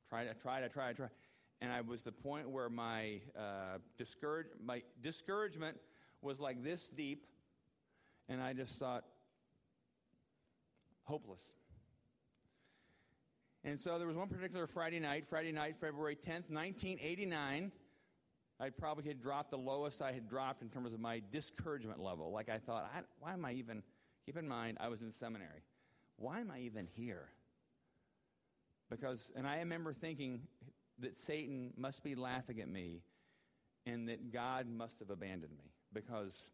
Tried, 0.10 0.28
I 0.30 0.34
tried, 0.34 0.64
I 0.64 0.68
tried, 0.68 0.90
I 0.90 0.94
tried. 0.94 1.10
And 1.60 1.72
I 1.72 1.82
was 1.82 2.04
the 2.04 2.12
point 2.12 2.50
where 2.50 2.70
my, 2.70 3.20
uh, 3.38 3.80
discourage, 3.98 4.48
my 4.64 4.84
discouragement 5.02 5.78
was 6.22 6.40
like 6.40 6.64
this 6.64 6.90
deep. 6.90 7.26
And 8.30 8.42
I 8.42 8.54
just 8.54 8.78
thought, 8.78 9.06
hopeless. 11.04 11.42
And 13.64 13.80
so 13.80 13.98
there 13.98 14.08
was 14.08 14.16
one 14.16 14.28
particular 14.28 14.68
Friday 14.68 15.00
night, 15.00 15.26
Friday 15.28 15.52
night, 15.52 15.76
February 15.80 16.16
10th, 16.16 16.50
1989. 16.50 17.72
I 18.60 18.70
probably 18.70 19.06
had 19.06 19.22
dropped 19.22 19.52
the 19.52 19.58
lowest 19.58 20.02
I 20.02 20.12
had 20.12 20.28
dropped 20.28 20.62
in 20.62 20.70
terms 20.70 20.94
of 20.94 21.00
my 21.00 21.22
discouragement 21.32 22.00
level. 22.02 22.32
Like 22.32 22.50
I 22.50 22.60
thought, 22.60 22.90
I, 22.96 23.02
why 23.20 23.34
am 23.34 23.46
I 23.46 23.54
even, 23.54 23.84
keep 24.26 24.38
in 24.38 24.48
mind, 24.48 24.78
I 24.80 24.88
was 24.88 25.02
in 25.02 25.12
seminary. 25.12 25.64
Why 26.18 26.40
am 26.40 26.52
I 26.52 26.60
even 26.62 26.88
here? 26.96 27.30
Because, 28.90 29.32
and 29.36 29.48
I 29.48 29.58
remember 29.58 29.94
thinking 29.94 30.42
that 31.00 31.18
Satan 31.18 31.74
must 31.78 32.04
be 32.04 32.16
laughing 32.16 32.60
at 32.60 32.68
me 32.68 33.02
and 33.86 34.10
that 34.10 34.32
God 34.32 34.68
must 34.68 35.00
have 35.00 35.10
abandoned 35.10 35.54
me 35.58 35.72
because 35.94 36.50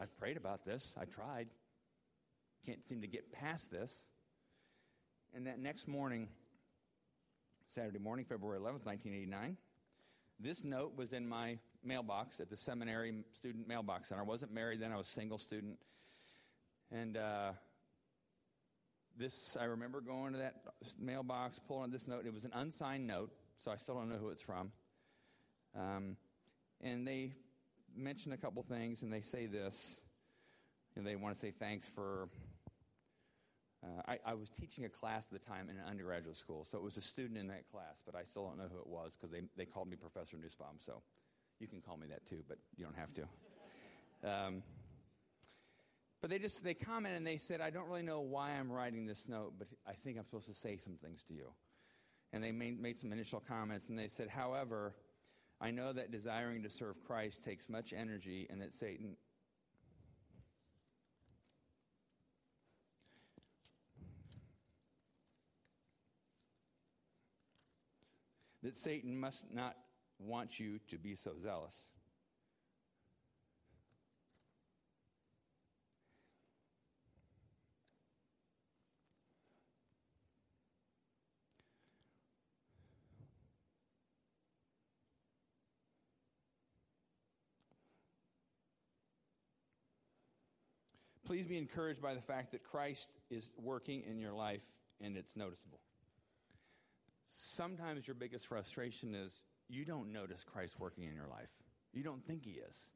I've 0.00 0.16
prayed 0.18 0.36
about 0.36 0.64
this. 0.64 0.94
I 1.00 1.04
tried. 1.04 1.48
Can't 2.64 2.84
seem 2.84 3.00
to 3.00 3.06
get 3.06 3.32
past 3.32 3.70
this. 3.70 4.08
And 5.34 5.46
that 5.46 5.58
next 5.58 5.88
morning, 5.88 6.28
Saturday 7.68 7.98
morning, 7.98 8.24
February 8.24 8.58
11th, 8.58 8.86
1989, 8.86 9.56
this 10.40 10.64
note 10.64 10.92
was 10.96 11.12
in 11.12 11.28
my 11.28 11.58
mailbox 11.84 12.40
at 12.40 12.48
the 12.48 12.56
seminary 12.56 13.24
student 13.34 13.66
mailbox. 13.66 14.10
And 14.10 14.20
I 14.20 14.22
wasn't 14.22 14.52
married 14.52 14.80
then, 14.80 14.92
I 14.92 14.96
was 14.96 15.08
a 15.08 15.12
single 15.12 15.38
student. 15.38 15.78
And 16.92 17.16
uh, 17.16 17.52
this, 19.18 19.56
I 19.60 19.64
remember 19.64 20.00
going 20.00 20.32
to 20.32 20.38
that 20.38 20.54
mailbox, 20.98 21.58
pulling 21.66 21.90
this 21.90 22.06
note. 22.06 22.24
It 22.26 22.32
was 22.32 22.44
an 22.44 22.52
unsigned 22.54 23.06
note, 23.06 23.30
so 23.64 23.70
I 23.70 23.76
still 23.76 23.94
don't 23.94 24.08
know 24.08 24.16
who 24.16 24.28
it's 24.28 24.42
from. 24.42 24.70
Um, 25.76 26.16
and 26.80 27.06
they 27.06 27.32
mention 27.96 28.32
a 28.32 28.36
couple 28.36 28.62
things, 28.62 29.02
and 29.02 29.12
they 29.12 29.20
say 29.20 29.46
this. 29.46 30.00
And 30.96 31.06
they 31.06 31.16
want 31.16 31.34
to 31.34 31.40
say 31.40 31.52
thanks 31.58 31.86
for. 31.94 32.28
Uh, 33.84 34.02
I, 34.08 34.18
I, 34.32 34.34
was 34.34 34.50
teaching 34.50 34.84
a 34.84 34.88
class 34.88 35.28
at 35.32 35.40
the 35.40 35.48
time 35.48 35.68
in 35.70 35.76
an 35.76 35.84
undergraduate 35.88 36.36
school, 36.36 36.66
so 36.68 36.78
it 36.78 36.82
was 36.82 36.96
a 36.96 37.00
student 37.00 37.38
in 37.38 37.46
that 37.46 37.70
class, 37.70 37.94
but 38.04 38.16
I 38.16 38.24
still 38.24 38.44
don't 38.44 38.58
know 38.58 38.66
who 38.68 38.80
it 38.80 38.88
was 38.88 39.14
because 39.14 39.30
they, 39.30 39.42
they 39.56 39.66
called 39.66 39.88
me 39.88 39.94
Professor 39.94 40.36
Nussbaum, 40.36 40.78
so 40.84 41.00
you 41.60 41.68
can 41.68 41.80
call 41.80 41.96
me 41.96 42.08
that 42.08 42.26
too, 42.26 42.42
but 42.48 42.58
you 42.76 42.84
don't 42.84 42.96
have 42.96 43.14
to. 43.14 43.22
Um, 44.28 44.62
but 46.20 46.30
they 46.30 46.38
just 46.38 46.64
they 46.64 46.74
comment 46.74 47.16
and 47.16 47.26
they 47.26 47.36
said, 47.36 47.60
I 47.60 47.70
don't 47.70 47.86
really 47.86 48.02
know 48.02 48.20
why 48.20 48.50
I'm 48.50 48.70
writing 48.70 49.06
this 49.06 49.28
note, 49.28 49.54
but 49.58 49.68
I 49.86 49.92
think 49.92 50.18
I'm 50.18 50.24
supposed 50.24 50.48
to 50.48 50.54
say 50.54 50.76
some 50.76 50.96
things 51.02 51.22
to 51.28 51.34
you. 51.34 51.50
And 52.32 52.42
they 52.42 52.52
made, 52.52 52.80
made 52.80 52.98
some 52.98 53.12
initial 53.12 53.40
comments 53.40 53.88
and 53.88 53.98
they 53.98 54.08
said, 54.08 54.28
however, 54.28 54.94
I 55.60 55.70
know 55.70 55.92
that 55.92 56.12
desiring 56.12 56.62
to 56.64 56.70
serve 56.70 56.96
Christ 57.06 57.42
takes 57.42 57.68
much 57.68 57.92
energy 57.92 58.46
and 58.50 58.60
that 58.60 58.74
Satan 58.74 59.16
that 68.62 68.76
Satan 68.76 69.18
must 69.18 69.46
not 69.52 69.76
want 70.18 70.60
you 70.60 70.78
to 70.88 70.98
be 70.98 71.14
so 71.14 71.32
zealous. 71.38 71.86
Please 91.28 91.46
be 91.46 91.58
encouraged 91.58 92.00
by 92.00 92.14
the 92.14 92.22
fact 92.22 92.52
that 92.52 92.64
Christ 92.64 93.10
is 93.30 93.52
working 93.62 94.02
in 94.08 94.18
your 94.18 94.32
life 94.32 94.62
and 95.02 95.14
it's 95.14 95.36
noticeable. 95.36 95.78
Sometimes 97.28 98.08
your 98.08 98.14
biggest 98.14 98.46
frustration 98.46 99.14
is 99.14 99.42
you 99.68 99.84
don't 99.84 100.10
notice 100.10 100.42
Christ 100.42 100.80
working 100.80 101.04
in 101.04 101.14
your 101.14 101.26
life. 101.26 101.50
You 101.92 102.02
don't 102.02 102.26
think 102.26 102.46
he 102.46 102.52
is. 102.52 102.92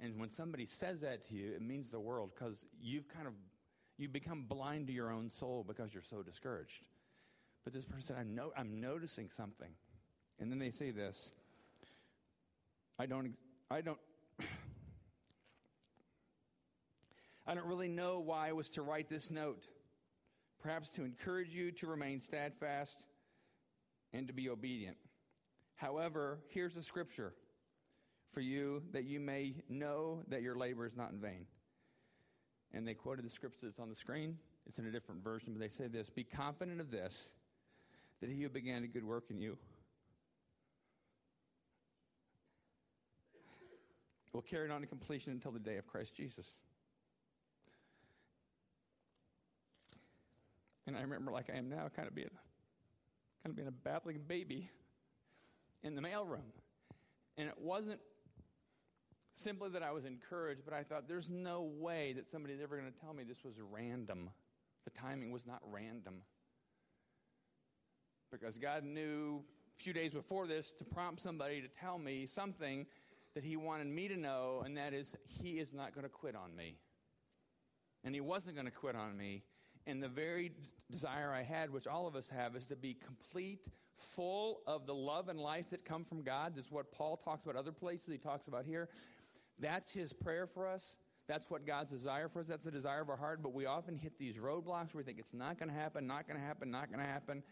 And 0.00 0.18
when 0.18 0.28
somebody 0.28 0.66
says 0.66 1.02
that 1.02 1.28
to 1.28 1.36
you, 1.36 1.52
it 1.52 1.62
means 1.62 1.88
the 1.88 2.00
world 2.00 2.32
because 2.34 2.66
you've 2.82 3.06
kind 3.06 3.28
of 3.28 3.34
you 3.96 4.08
become 4.08 4.42
blind 4.42 4.88
to 4.88 4.92
your 4.92 5.12
own 5.12 5.30
soul 5.30 5.64
because 5.64 5.94
you're 5.94 6.02
so 6.02 6.20
discouraged. 6.20 6.82
But 7.62 7.72
this 7.72 7.84
person 7.84 8.02
said, 8.02 8.16
I'm, 8.18 8.34
no, 8.34 8.50
I'm 8.56 8.80
noticing 8.80 9.30
something. 9.30 9.70
And 10.40 10.50
then 10.50 10.58
they 10.58 10.70
say 10.70 10.90
this 10.90 11.30
I 12.98 13.06
don't, 13.06 13.34
I 13.70 13.82
don't, 13.82 13.98
I 17.48 17.54
don't 17.54 17.66
really 17.66 17.88
know 17.88 18.20
why 18.20 18.50
I 18.50 18.52
was 18.52 18.68
to 18.70 18.82
write 18.82 19.08
this 19.08 19.30
note. 19.30 19.64
Perhaps 20.62 20.90
to 20.90 21.04
encourage 21.04 21.48
you 21.48 21.72
to 21.72 21.86
remain 21.86 22.20
steadfast 22.20 23.06
and 24.12 24.26
to 24.26 24.34
be 24.34 24.50
obedient. 24.50 24.98
However, 25.74 26.40
here's 26.50 26.74
the 26.74 26.82
scripture 26.82 27.32
for 28.34 28.42
you 28.42 28.82
that 28.92 29.04
you 29.04 29.18
may 29.18 29.54
know 29.70 30.24
that 30.28 30.42
your 30.42 30.56
labor 30.56 30.84
is 30.84 30.94
not 30.94 31.10
in 31.10 31.20
vain. 31.20 31.46
And 32.74 32.86
they 32.86 32.92
quoted 32.92 33.24
the 33.24 33.30
scripture 33.30 33.60
that's 33.62 33.78
on 33.78 33.88
the 33.88 33.94
screen. 33.94 34.36
It's 34.66 34.78
in 34.78 34.84
a 34.84 34.90
different 34.90 35.24
version, 35.24 35.54
but 35.54 35.60
they 35.60 35.68
say 35.68 35.86
this 35.86 36.10
Be 36.10 36.24
confident 36.24 36.82
of 36.82 36.90
this, 36.90 37.30
that 38.20 38.28
he 38.28 38.42
who 38.42 38.50
began 38.50 38.84
a 38.84 38.88
good 38.88 39.04
work 39.04 39.24
in 39.30 39.40
you 39.40 39.56
will 44.34 44.42
carry 44.42 44.68
it 44.68 44.70
on 44.70 44.82
to 44.82 44.86
completion 44.86 45.32
until 45.32 45.50
the 45.50 45.58
day 45.58 45.78
of 45.78 45.86
Christ 45.86 46.14
Jesus. 46.14 46.50
And 50.88 50.96
I 50.96 51.02
remember, 51.02 51.30
like 51.30 51.50
I 51.54 51.58
am 51.58 51.68
now, 51.68 51.90
kind 51.94 52.08
of 52.08 52.14
being, 52.14 52.30
kind 53.42 53.50
of 53.50 53.56
being 53.56 53.68
a 53.68 53.70
babbling 53.70 54.20
baby 54.26 54.70
in 55.82 55.94
the 55.94 56.00
mailroom. 56.00 56.48
And 57.36 57.46
it 57.46 57.58
wasn't 57.60 58.00
simply 59.34 59.68
that 59.68 59.82
I 59.82 59.92
was 59.92 60.06
encouraged, 60.06 60.62
but 60.64 60.72
I 60.72 60.82
thought 60.82 61.06
there's 61.06 61.28
no 61.28 61.70
way 61.78 62.14
that 62.14 62.30
somebody's 62.30 62.62
ever 62.62 62.78
going 62.78 62.90
to 62.90 62.98
tell 63.00 63.12
me 63.12 63.22
this 63.22 63.44
was 63.44 63.56
random. 63.70 64.30
The 64.86 64.90
timing 64.98 65.30
was 65.30 65.46
not 65.46 65.60
random. 65.70 66.22
Because 68.32 68.56
God 68.56 68.82
knew 68.82 69.42
a 69.78 69.82
few 69.82 69.92
days 69.92 70.12
before 70.12 70.46
this 70.46 70.72
to 70.78 70.84
prompt 70.86 71.20
somebody 71.20 71.60
to 71.60 71.68
tell 71.68 71.98
me 71.98 72.24
something 72.24 72.86
that 73.34 73.44
He 73.44 73.56
wanted 73.56 73.88
me 73.88 74.08
to 74.08 74.16
know, 74.16 74.62
and 74.64 74.74
that 74.78 74.94
is, 74.94 75.14
He 75.26 75.58
is 75.58 75.74
not 75.74 75.92
going 75.94 76.04
to 76.04 76.10
quit 76.10 76.34
on 76.34 76.56
me. 76.56 76.78
And 78.04 78.14
He 78.14 78.22
wasn't 78.22 78.56
going 78.56 78.64
to 78.64 78.72
quit 78.72 78.96
on 78.96 79.18
me. 79.18 79.42
And 79.86 80.02
the 80.02 80.08
very 80.08 80.52
desire 80.90 81.32
I 81.32 81.42
had, 81.42 81.70
which 81.70 81.86
all 81.86 82.06
of 82.06 82.16
us 82.16 82.28
have, 82.28 82.56
is 82.56 82.66
to 82.66 82.76
be 82.76 82.94
complete, 82.94 83.60
full 83.94 84.60
of 84.66 84.86
the 84.86 84.94
love 84.94 85.28
and 85.28 85.38
life 85.38 85.70
that 85.70 85.84
come 85.84 86.04
from 86.04 86.22
God. 86.22 86.54
This 86.54 86.66
is 86.66 86.72
what 86.72 86.92
Paul 86.92 87.16
talks 87.16 87.44
about 87.44 87.56
other 87.56 87.72
places, 87.72 88.08
he 88.10 88.18
talks 88.18 88.48
about 88.48 88.64
here. 88.64 88.88
That's 89.58 89.90
his 89.92 90.12
prayer 90.12 90.46
for 90.46 90.68
us. 90.68 90.96
That's 91.26 91.50
what 91.50 91.66
God's 91.66 91.90
desire 91.90 92.28
for 92.28 92.40
us. 92.40 92.46
That's 92.46 92.64
the 92.64 92.70
desire 92.70 93.02
of 93.02 93.10
our 93.10 93.16
heart. 93.16 93.42
But 93.42 93.52
we 93.52 93.66
often 93.66 93.96
hit 93.96 94.18
these 94.18 94.36
roadblocks 94.36 94.94
where 94.94 94.98
we 94.98 95.02
think 95.02 95.18
it's 95.18 95.34
not 95.34 95.58
going 95.58 95.68
to 95.68 95.74
happen, 95.74 96.06
not 96.06 96.26
going 96.26 96.40
to 96.40 96.46
happen, 96.46 96.70
not 96.70 96.90
going 96.90 97.00
to 97.00 97.10
happen. 97.10 97.42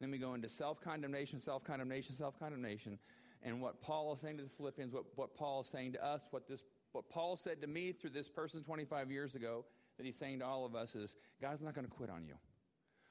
Then 0.00 0.10
we 0.10 0.18
go 0.18 0.34
into 0.34 0.48
self 0.48 0.80
condemnation, 0.80 1.40
self 1.40 1.64
condemnation, 1.64 2.14
self 2.14 2.38
condemnation. 2.38 2.98
And 3.42 3.60
what 3.60 3.80
Paul 3.82 4.14
is 4.14 4.20
saying 4.20 4.38
to 4.38 4.42
the 4.42 4.48
Philippians, 4.48 4.94
what, 4.94 5.04
what 5.16 5.34
Paul 5.36 5.60
is 5.60 5.66
saying 5.66 5.92
to 5.92 6.04
us, 6.04 6.26
what, 6.30 6.48
this, 6.48 6.64
what 6.92 7.08
Paul 7.08 7.36
said 7.36 7.60
to 7.60 7.66
me 7.66 7.92
through 7.92 8.10
this 8.10 8.28
person 8.28 8.62
25 8.62 9.10
years 9.10 9.34
ago, 9.34 9.64
that 9.96 10.06
he's 10.06 10.16
saying 10.16 10.40
to 10.40 10.46
all 10.46 10.64
of 10.64 10.74
us 10.74 10.94
is 10.94 11.14
God's 11.40 11.62
not 11.62 11.74
going 11.74 11.86
to 11.86 11.92
quit 11.92 12.10
on 12.10 12.24
you. 12.26 12.34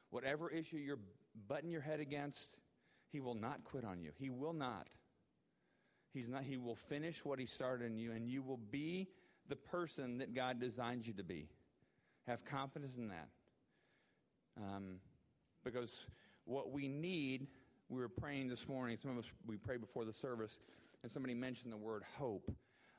Whatever 0.10 0.50
issue 0.50 0.78
you're 0.78 1.00
butting 1.48 1.70
your 1.70 1.82
head 1.82 2.00
against, 2.00 2.56
he 3.12 3.20
will 3.20 3.36
not 3.36 3.64
quit 3.64 3.84
on 3.84 4.02
you. 4.02 4.12
He 4.18 4.30
will 4.30 4.54
not. 4.54 4.88
He's 6.14 6.30
not 6.30 6.44
he 6.44 6.58
will 6.58 6.76
finish 6.76 7.26
what 7.26 7.40
he 7.40 7.46
started 7.46 7.92
in 7.92 7.98
you 7.98 8.14
and 8.14 8.28
you 8.28 8.42
will 8.42 8.60
be 8.72 9.10
the 9.50 9.56
person 9.56 10.20
that 10.20 10.34
God 10.34 10.60
designed 10.60 11.06
you 11.06 11.14
to 11.14 11.24
be. 11.24 11.50
Have 12.28 12.46
confidence 12.46 12.98
in 12.98 13.10
that. 13.10 13.28
Um, 14.58 15.00
because 15.64 16.08
what 16.46 16.72
we 16.72 16.88
need, 16.88 17.48
we 17.90 18.00
were 18.00 18.10
praying 18.10 18.48
this 18.48 18.68
morning, 18.68 18.98
some 18.98 19.12
of 19.12 19.18
us, 19.18 19.26
we 19.46 19.58
prayed 19.58 19.82
before 19.82 20.06
the 20.06 20.14
service, 20.14 20.60
and 21.04 21.12
somebody 21.12 21.34
mentioned 21.34 21.72
the 21.72 21.78
word 21.78 22.04
hope 22.18 22.50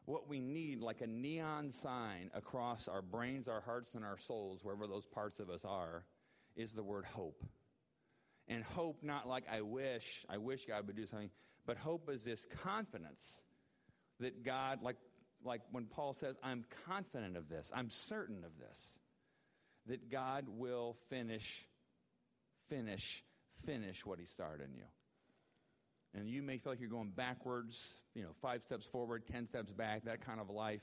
what 0.06 0.28
we 0.28 0.40
need, 0.40 0.80
like 0.80 1.00
a 1.00 1.06
neon 1.06 1.72
sign 1.72 2.30
across 2.32 2.88
our 2.88 3.02
brains, 3.02 3.48
our 3.48 3.60
hearts, 3.60 3.94
and 3.94 4.04
our 4.04 4.18
souls, 4.18 4.60
wherever 4.62 4.86
those 4.86 5.04
parts 5.04 5.40
of 5.40 5.50
us 5.50 5.64
are, 5.64 6.04
is 6.56 6.72
the 6.72 6.82
word 6.82 7.04
hope. 7.04 7.42
And 8.48 8.62
hope, 8.62 9.02
not 9.02 9.28
like 9.28 9.44
I 9.50 9.62
wish, 9.62 10.24
I 10.30 10.38
wish 10.38 10.64
God 10.66 10.86
would 10.86 10.96
do 10.96 11.06
something, 11.06 11.30
but 11.66 11.76
hope 11.76 12.08
is 12.08 12.22
this 12.22 12.46
confidence 12.62 13.42
that 14.20 14.44
God, 14.44 14.78
like, 14.82 14.96
like 15.44 15.62
when 15.72 15.86
Paul 15.86 16.14
says, 16.14 16.36
I'm 16.42 16.64
confident 16.86 17.36
of 17.36 17.48
this, 17.48 17.72
I'm 17.74 17.90
certain 17.90 18.44
of 18.44 18.52
this, 18.60 18.80
that 19.88 20.10
God 20.10 20.46
will 20.48 20.96
finish, 21.10 21.66
finish, 22.68 23.24
finish 23.64 24.06
what 24.06 24.20
He 24.20 24.24
started 24.26 24.68
in 24.68 24.76
you 24.76 24.84
and 26.16 26.28
you 26.30 26.42
may 26.42 26.56
feel 26.56 26.72
like 26.72 26.80
you're 26.80 26.88
going 26.88 27.10
backwards, 27.10 28.00
you 28.14 28.22
know, 28.22 28.30
five 28.40 28.62
steps 28.62 28.86
forward, 28.86 29.24
10 29.30 29.46
steps 29.46 29.70
back, 29.70 30.04
that 30.04 30.24
kind 30.24 30.40
of 30.40 30.48
life. 30.48 30.80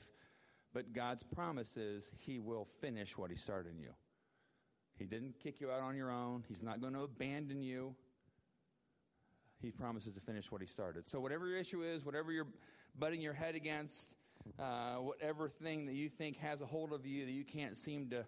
But 0.72 0.92
God's 0.92 1.22
promise 1.22 1.76
is 1.76 2.08
He 2.18 2.38
will 2.38 2.68
finish 2.80 3.18
what 3.18 3.30
He 3.30 3.36
started 3.36 3.72
in 3.72 3.80
you. 3.80 3.90
He 4.96 5.06
didn't 5.06 5.34
kick 5.42 5.60
you 5.60 5.70
out 5.70 5.82
on 5.82 5.96
your 5.96 6.10
own, 6.10 6.44
He's 6.48 6.62
not 6.62 6.80
going 6.80 6.92
to 6.94 7.00
abandon 7.00 7.62
you. 7.62 7.94
He 9.60 9.70
promises 9.70 10.14
to 10.14 10.20
finish 10.20 10.50
what 10.52 10.60
He 10.60 10.66
started. 10.66 11.08
So, 11.08 11.20
whatever 11.20 11.48
your 11.48 11.58
issue 11.58 11.82
is, 11.82 12.04
whatever 12.04 12.30
you're 12.32 12.48
butting 12.98 13.20
your 13.20 13.32
head 13.32 13.54
against, 13.54 14.14
uh, 14.58 14.96
whatever 14.96 15.48
thing 15.48 15.86
that 15.86 15.94
you 15.94 16.08
think 16.08 16.36
has 16.38 16.60
a 16.60 16.66
hold 16.66 16.92
of 16.92 17.06
you 17.06 17.24
that 17.24 17.32
you 17.32 17.44
can't 17.44 17.76
seem 17.76 18.10
to 18.10 18.24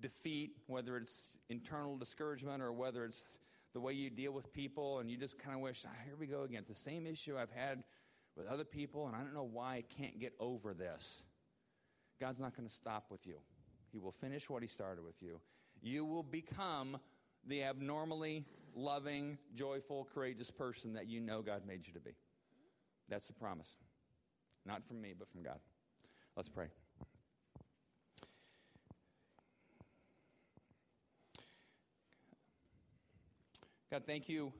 defeat, 0.00 0.52
whether 0.66 0.96
it's 0.96 1.36
internal 1.48 1.96
discouragement 1.96 2.62
or 2.62 2.72
whether 2.72 3.04
it's 3.04 3.38
the 3.72 3.80
way 3.80 3.92
you 3.92 4.10
deal 4.10 4.32
with 4.32 4.52
people, 4.52 4.98
and 4.98 5.10
you 5.10 5.16
just 5.16 5.38
kind 5.38 5.54
of 5.54 5.62
wish, 5.62 5.84
ah, 5.86 5.90
here 6.04 6.16
we 6.18 6.26
go 6.26 6.42
again. 6.42 6.60
It's 6.60 6.68
the 6.68 6.74
same 6.74 7.06
issue 7.06 7.36
I've 7.38 7.50
had 7.50 7.82
with 8.36 8.46
other 8.46 8.64
people, 8.64 9.06
and 9.06 9.14
I 9.14 9.20
don't 9.20 9.34
know 9.34 9.48
why 9.50 9.76
I 9.76 9.84
can't 9.98 10.18
get 10.18 10.32
over 10.40 10.74
this. 10.74 11.22
God's 12.20 12.40
not 12.40 12.56
going 12.56 12.68
to 12.68 12.74
stop 12.74 13.06
with 13.10 13.26
you. 13.26 13.36
He 13.92 13.98
will 13.98 14.12
finish 14.12 14.48
what 14.50 14.62
He 14.62 14.68
started 14.68 15.04
with 15.04 15.20
you. 15.20 15.40
You 15.82 16.04
will 16.04 16.22
become 16.22 16.98
the 17.46 17.62
abnormally 17.62 18.44
loving, 18.74 19.38
joyful, 19.54 20.08
courageous 20.12 20.50
person 20.50 20.92
that 20.94 21.06
you 21.06 21.20
know 21.20 21.42
God 21.42 21.62
made 21.66 21.86
you 21.86 21.92
to 21.94 22.00
be. 22.00 22.12
That's 23.08 23.26
the 23.26 23.32
promise. 23.32 23.76
Not 24.66 24.86
from 24.86 25.00
me, 25.00 25.14
but 25.18 25.30
from 25.30 25.42
God. 25.42 25.58
Let's 26.36 26.48
pray. 26.48 26.66
God, 33.90 34.04
thank 34.06 34.28
you 34.28 34.52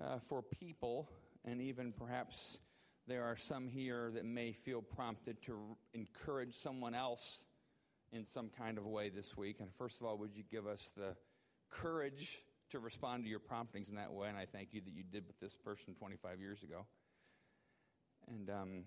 uh, 0.00 0.20
for 0.28 0.40
people, 0.40 1.08
and 1.44 1.60
even 1.60 1.92
perhaps 1.92 2.60
there 3.08 3.24
are 3.24 3.36
some 3.36 3.66
here 3.66 4.12
that 4.14 4.24
may 4.24 4.52
feel 4.52 4.82
prompted 4.82 5.42
to 5.46 5.54
r- 5.54 5.76
encourage 5.94 6.54
someone 6.54 6.94
else 6.94 7.42
in 8.12 8.24
some 8.24 8.50
kind 8.56 8.78
of 8.78 8.86
way 8.86 9.08
this 9.08 9.36
week. 9.36 9.56
And 9.58 9.74
first 9.74 10.00
of 10.00 10.06
all, 10.06 10.16
would 10.18 10.36
you 10.36 10.44
give 10.48 10.64
us 10.64 10.92
the 10.96 11.16
courage 11.70 12.38
to 12.70 12.78
respond 12.78 13.24
to 13.24 13.30
your 13.30 13.40
promptings 13.40 13.88
in 13.88 13.96
that 13.96 14.12
way? 14.12 14.28
And 14.28 14.38
I 14.38 14.46
thank 14.46 14.68
you 14.70 14.80
that 14.80 14.92
you 14.92 15.02
did 15.02 15.26
with 15.26 15.40
this 15.40 15.56
person 15.56 15.94
25 15.94 16.38
years 16.38 16.62
ago. 16.62 16.86
And, 18.28 18.48
um, 18.48 18.84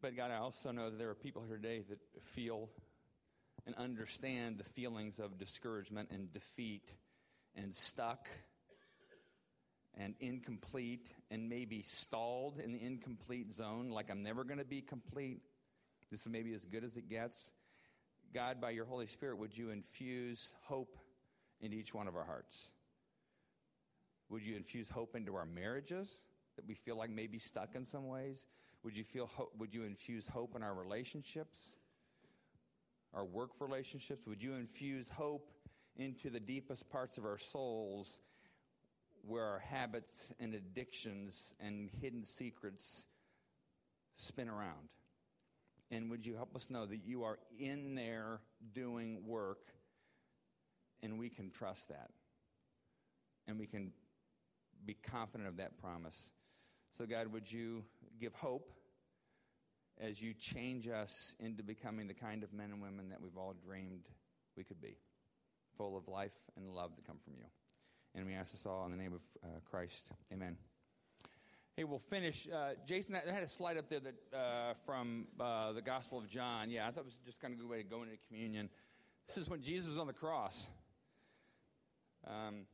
but 0.00 0.16
God, 0.16 0.32
I 0.32 0.38
also 0.38 0.72
know 0.72 0.90
that 0.90 0.98
there 0.98 1.10
are 1.10 1.14
people 1.14 1.44
here 1.46 1.56
today 1.56 1.84
that 1.88 2.00
feel 2.20 2.68
and 3.64 3.76
understand 3.76 4.58
the 4.58 4.64
feelings 4.64 5.20
of 5.20 5.38
discouragement 5.38 6.08
and 6.10 6.32
defeat 6.32 6.90
and 7.56 7.74
stuck 7.74 8.28
and 9.98 10.14
incomplete 10.20 11.08
and 11.30 11.48
maybe 11.48 11.82
stalled 11.82 12.58
in 12.58 12.72
the 12.72 12.82
incomplete 12.82 13.52
zone, 13.52 13.90
like 13.90 14.10
I'm 14.10 14.22
never 14.22 14.44
going 14.44 14.58
to 14.58 14.64
be 14.64 14.80
complete. 14.80 15.42
This 16.10 16.20
is 16.20 16.28
maybe 16.28 16.54
as 16.54 16.64
good 16.64 16.84
as 16.84 16.96
it 16.96 17.08
gets. 17.08 17.50
God, 18.34 18.60
by 18.60 18.70
your 18.70 18.86
Holy 18.86 19.06
Spirit, 19.06 19.38
would 19.38 19.56
you 19.56 19.70
infuse 19.70 20.52
hope 20.62 20.96
into 21.60 21.76
each 21.76 21.92
one 21.92 22.08
of 22.08 22.16
our 22.16 22.24
hearts? 22.24 22.70
Would 24.30 24.46
you 24.46 24.56
infuse 24.56 24.88
hope 24.88 25.14
into 25.14 25.34
our 25.34 25.44
marriages 25.44 26.10
that 26.56 26.66
we 26.66 26.74
feel 26.74 26.96
like 26.96 27.10
maybe 27.10 27.38
stuck 27.38 27.74
in 27.74 27.84
some 27.84 28.08
ways? 28.08 28.44
Would 28.82 28.96
you 28.96 29.04
feel 29.04 29.26
ho- 29.26 29.50
would 29.58 29.74
you 29.74 29.84
infuse 29.84 30.26
hope 30.26 30.56
in 30.56 30.62
our 30.62 30.74
relationships? 30.74 31.76
Our 33.12 33.24
work 33.24 33.50
relationships? 33.60 34.26
Would 34.26 34.42
you 34.42 34.54
infuse 34.54 35.08
hope 35.08 35.50
into 35.96 36.30
the 36.30 36.40
deepest 36.40 36.88
parts 36.90 37.18
of 37.18 37.24
our 37.24 37.38
souls 37.38 38.18
where 39.26 39.44
our 39.44 39.58
habits 39.60 40.32
and 40.40 40.54
addictions 40.54 41.54
and 41.60 41.90
hidden 42.00 42.24
secrets 42.24 43.06
spin 44.16 44.48
around. 44.48 44.88
And 45.90 46.10
would 46.10 46.24
you 46.24 46.34
help 46.34 46.56
us 46.56 46.70
know 46.70 46.86
that 46.86 47.04
you 47.04 47.24
are 47.24 47.38
in 47.58 47.94
there 47.94 48.40
doing 48.74 49.26
work 49.26 49.68
and 51.02 51.18
we 51.18 51.28
can 51.28 51.50
trust 51.50 51.88
that? 51.88 52.10
And 53.46 53.58
we 53.58 53.66
can 53.66 53.92
be 54.84 54.94
confident 54.94 55.48
of 55.48 55.56
that 55.58 55.78
promise. 55.78 56.30
So, 56.96 57.06
God, 57.06 57.32
would 57.32 57.50
you 57.50 57.84
give 58.20 58.34
hope 58.34 58.72
as 60.00 60.22
you 60.22 60.32
change 60.34 60.88
us 60.88 61.34
into 61.38 61.62
becoming 61.62 62.06
the 62.08 62.14
kind 62.14 62.42
of 62.42 62.52
men 62.52 62.70
and 62.70 62.80
women 62.80 63.10
that 63.10 63.20
we've 63.20 63.36
all 63.36 63.54
dreamed 63.66 64.08
we 64.56 64.64
could 64.64 64.80
be? 64.80 64.96
Full 65.82 65.96
of 65.96 66.06
life 66.06 66.30
and 66.56 66.70
love 66.70 66.92
that 66.94 67.04
come 67.04 67.16
from 67.24 67.32
you. 67.36 67.44
And 68.14 68.24
we 68.24 68.34
ask 68.34 68.52
this 68.52 68.66
all 68.66 68.84
in 68.84 68.92
the 68.92 68.96
name 68.96 69.14
of 69.14 69.20
uh, 69.42 69.48
Christ. 69.68 70.12
Amen. 70.32 70.56
Hey, 71.76 71.82
we'll 71.82 71.98
finish. 71.98 72.46
Uh, 72.46 72.74
Jason, 72.86 73.16
I 73.16 73.32
had 73.32 73.42
a 73.42 73.48
slide 73.48 73.78
up 73.78 73.88
there 73.88 73.98
that 73.98 74.36
uh, 74.36 74.74
from 74.86 75.26
uh, 75.40 75.72
the 75.72 75.82
Gospel 75.82 76.18
of 76.18 76.28
John. 76.28 76.70
Yeah, 76.70 76.86
I 76.86 76.92
thought 76.92 77.00
it 77.00 77.06
was 77.06 77.18
just 77.26 77.40
kind 77.40 77.52
of 77.52 77.58
a 77.58 77.62
good 77.62 77.70
way 77.70 77.78
to 77.78 77.88
go 77.88 78.04
into 78.04 78.14
communion. 78.28 78.68
This 79.26 79.38
is 79.38 79.48
when 79.48 79.60
Jesus 79.60 79.88
was 79.88 79.98
on 79.98 80.06
the 80.06 80.12
cross. 80.12 80.68
Um, 82.28 82.66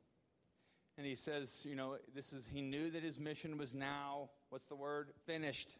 and 0.99 1.07
he 1.07 1.15
says, 1.15 1.65
you 1.67 1.75
know, 1.75 1.97
this 2.15 2.35
is, 2.35 2.47
he 2.47 2.61
knew 2.61 2.91
that 2.91 3.03
his 3.03 3.19
mission 3.19 3.57
was 3.57 3.75
now, 3.75 4.29
what's 4.51 4.67
the 4.67 4.77
word? 4.77 5.13
Finished. 5.25 5.79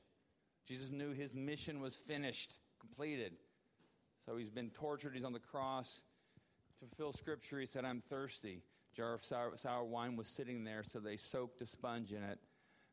Jesus 0.67 0.91
knew 0.91 1.13
his 1.13 1.35
mission 1.35 1.83
was 1.83 1.95
finished, 1.95 2.59
completed. 2.81 3.35
So 4.25 4.39
he's 4.39 4.51
been 4.51 4.71
tortured, 4.71 5.15
he's 5.15 5.25
on 5.25 5.35
the 5.35 5.41
cross 5.41 6.01
to 6.81 6.87
fulfill 6.87 7.13
scripture, 7.13 7.59
he 7.59 7.67
said, 7.67 7.85
I'm 7.85 8.03
thirsty. 8.09 8.63
Jar 8.95 9.15
of 9.15 9.23
sour, 9.23 9.53
sour, 9.57 9.85
wine 9.85 10.17
was 10.17 10.29
sitting 10.29 10.65
there, 10.65 10.83
so 10.83 10.99
they 10.99 11.17
soaked 11.17 11.61
a 11.61 11.67
sponge 11.67 12.13
in 12.13 12.23
it, 12.23 12.39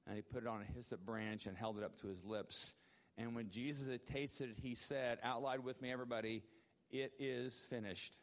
and 0.08 0.16
he 0.16 0.22
put 0.22 0.44
it 0.44 0.48
on 0.48 0.62
a 0.62 0.74
hyssop 0.74 1.06
branch 1.06 1.46
and 1.46 1.58
held 1.58 1.78
it 1.78 1.84
up 1.84 2.00
to 2.02 2.08
his 2.08 2.24
lips. 2.24 2.74
And 3.18 3.36
when 3.36 3.50
Jesus 3.50 3.88
had 3.88 4.06
tasted 4.08 4.50
it, 4.50 4.58
he 4.62 4.76
said, 4.76 5.20
out 5.24 5.42
loud 5.42 5.64
with 5.64 5.82
me, 5.82 5.92
everybody, 5.92 6.44
it 6.92 7.14
is 7.18 7.66
finished. 7.70 8.14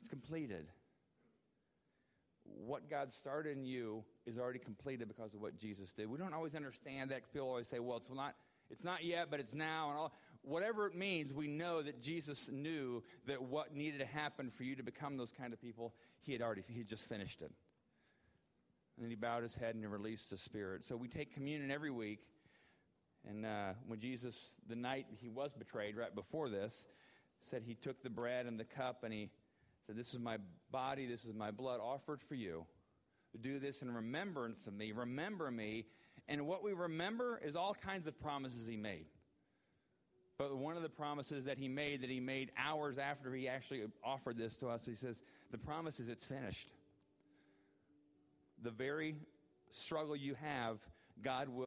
It's 0.00 0.10
completed. 0.10 0.66
What 2.44 2.90
God 2.90 3.12
started 3.12 3.56
in 3.56 3.64
you 3.64 4.04
is 4.26 4.38
already 4.38 4.58
completed 4.58 5.08
because 5.08 5.34
of 5.34 5.40
what 5.40 5.56
Jesus 5.56 5.92
did. 5.92 6.10
We 6.10 6.18
don't 6.18 6.34
always 6.34 6.54
understand 6.54 7.10
that. 7.10 7.32
People 7.32 7.48
always 7.48 7.68
say, 7.68 7.78
well, 7.78 7.96
it's 7.96 8.10
not, 8.12 8.34
it's 8.70 8.84
not 8.84 9.04
yet, 9.04 9.28
but 9.30 9.40
it's 9.40 9.54
now. 9.54 9.90
And 9.90 9.98
all 9.98 10.12
whatever 10.46 10.86
it 10.86 10.94
means, 10.94 11.32
we 11.32 11.48
know 11.48 11.82
that 11.82 12.00
Jesus 12.00 12.48
knew 12.50 13.02
that 13.26 13.42
what 13.42 13.74
needed 13.74 13.98
to 13.98 14.06
happen 14.06 14.50
for 14.50 14.62
you 14.62 14.76
to 14.76 14.82
become 14.82 15.16
those 15.16 15.32
kind 15.32 15.52
of 15.52 15.60
people, 15.60 15.92
he 16.22 16.32
had 16.32 16.40
already, 16.40 16.62
he 16.68 16.78
had 16.78 16.88
just 16.88 17.08
finished 17.08 17.42
it. 17.42 17.50
And 18.96 19.04
then 19.04 19.10
he 19.10 19.16
bowed 19.16 19.42
his 19.42 19.54
head 19.54 19.74
and 19.74 19.82
he 19.82 19.86
released 19.86 20.30
the 20.30 20.38
Spirit. 20.38 20.84
So 20.84 20.96
we 20.96 21.08
take 21.08 21.34
communion 21.34 21.70
every 21.70 21.90
week. 21.90 22.20
And 23.28 23.44
uh, 23.44 23.72
when 23.86 23.98
Jesus, 23.98 24.36
the 24.68 24.76
night 24.76 25.06
he 25.20 25.28
was 25.28 25.52
betrayed, 25.52 25.96
right 25.96 26.14
before 26.14 26.48
this, 26.48 26.86
said 27.42 27.62
he 27.66 27.74
took 27.74 28.02
the 28.02 28.10
bread 28.10 28.46
and 28.46 28.58
the 28.58 28.64
cup 28.64 29.02
and 29.02 29.12
he 29.12 29.30
said, 29.86 29.96
This 29.96 30.14
is 30.14 30.20
my 30.20 30.38
body, 30.70 31.06
this 31.06 31.24
is 31.24 31.34
my 31.34 31.50
blood 31.50 31.80
offered 31.80 32.22
for 32.22 32.36
you. 32.36 32.64
Do 33.40 33.58
this 33.58 33.82
in 33.82 33.92
remembrance 33.92 34.66
of 34.66 34.74
me. 34.74 34.92
Remember 34.92 35.50
me. 35.50 35.86
And 36.28 36.46
what 36.46 36.62
we 36.62 36.72
remember 36.72 37.40
is 37.44 37.56
all 37.56 37.74
kinds 37.74 38.06
of 38.06 38.18
promises 38.18 38.66
he 38.66 38.76
made. 38.76 39.06
But 40.38 40.54
one 40.56 40.76
of 40.76 40.82
the 40.82 40.88
promises 40.88 41.46
that 41.46 41.56
he 41.56 41.66
made, 41.66 42.02
that 42.02 42.10
he 42.10 42.20
made 42.20 42.50
hours 42.58 42.98
after 42.98 43.34
he 43.34 43.48
actually 43.48 43.82
offered 44.04 44.36
this 44.36 44.54
to 44.56 44.68
us, 44.68 44.84
he 44.84 44.94
says, 44.94 45.22
The 45.50 45.58
promise 45.58 45.98
is 45.98 46.08
it's 46.08 46.26
finished. 46.26 46.68
The 48.62 48.70
very 48.70 49.16
struggle 49.70 50.14
you 50.14 50.34
have, 50.34 50.78
God 51.22 51.48
will 51.48 51.64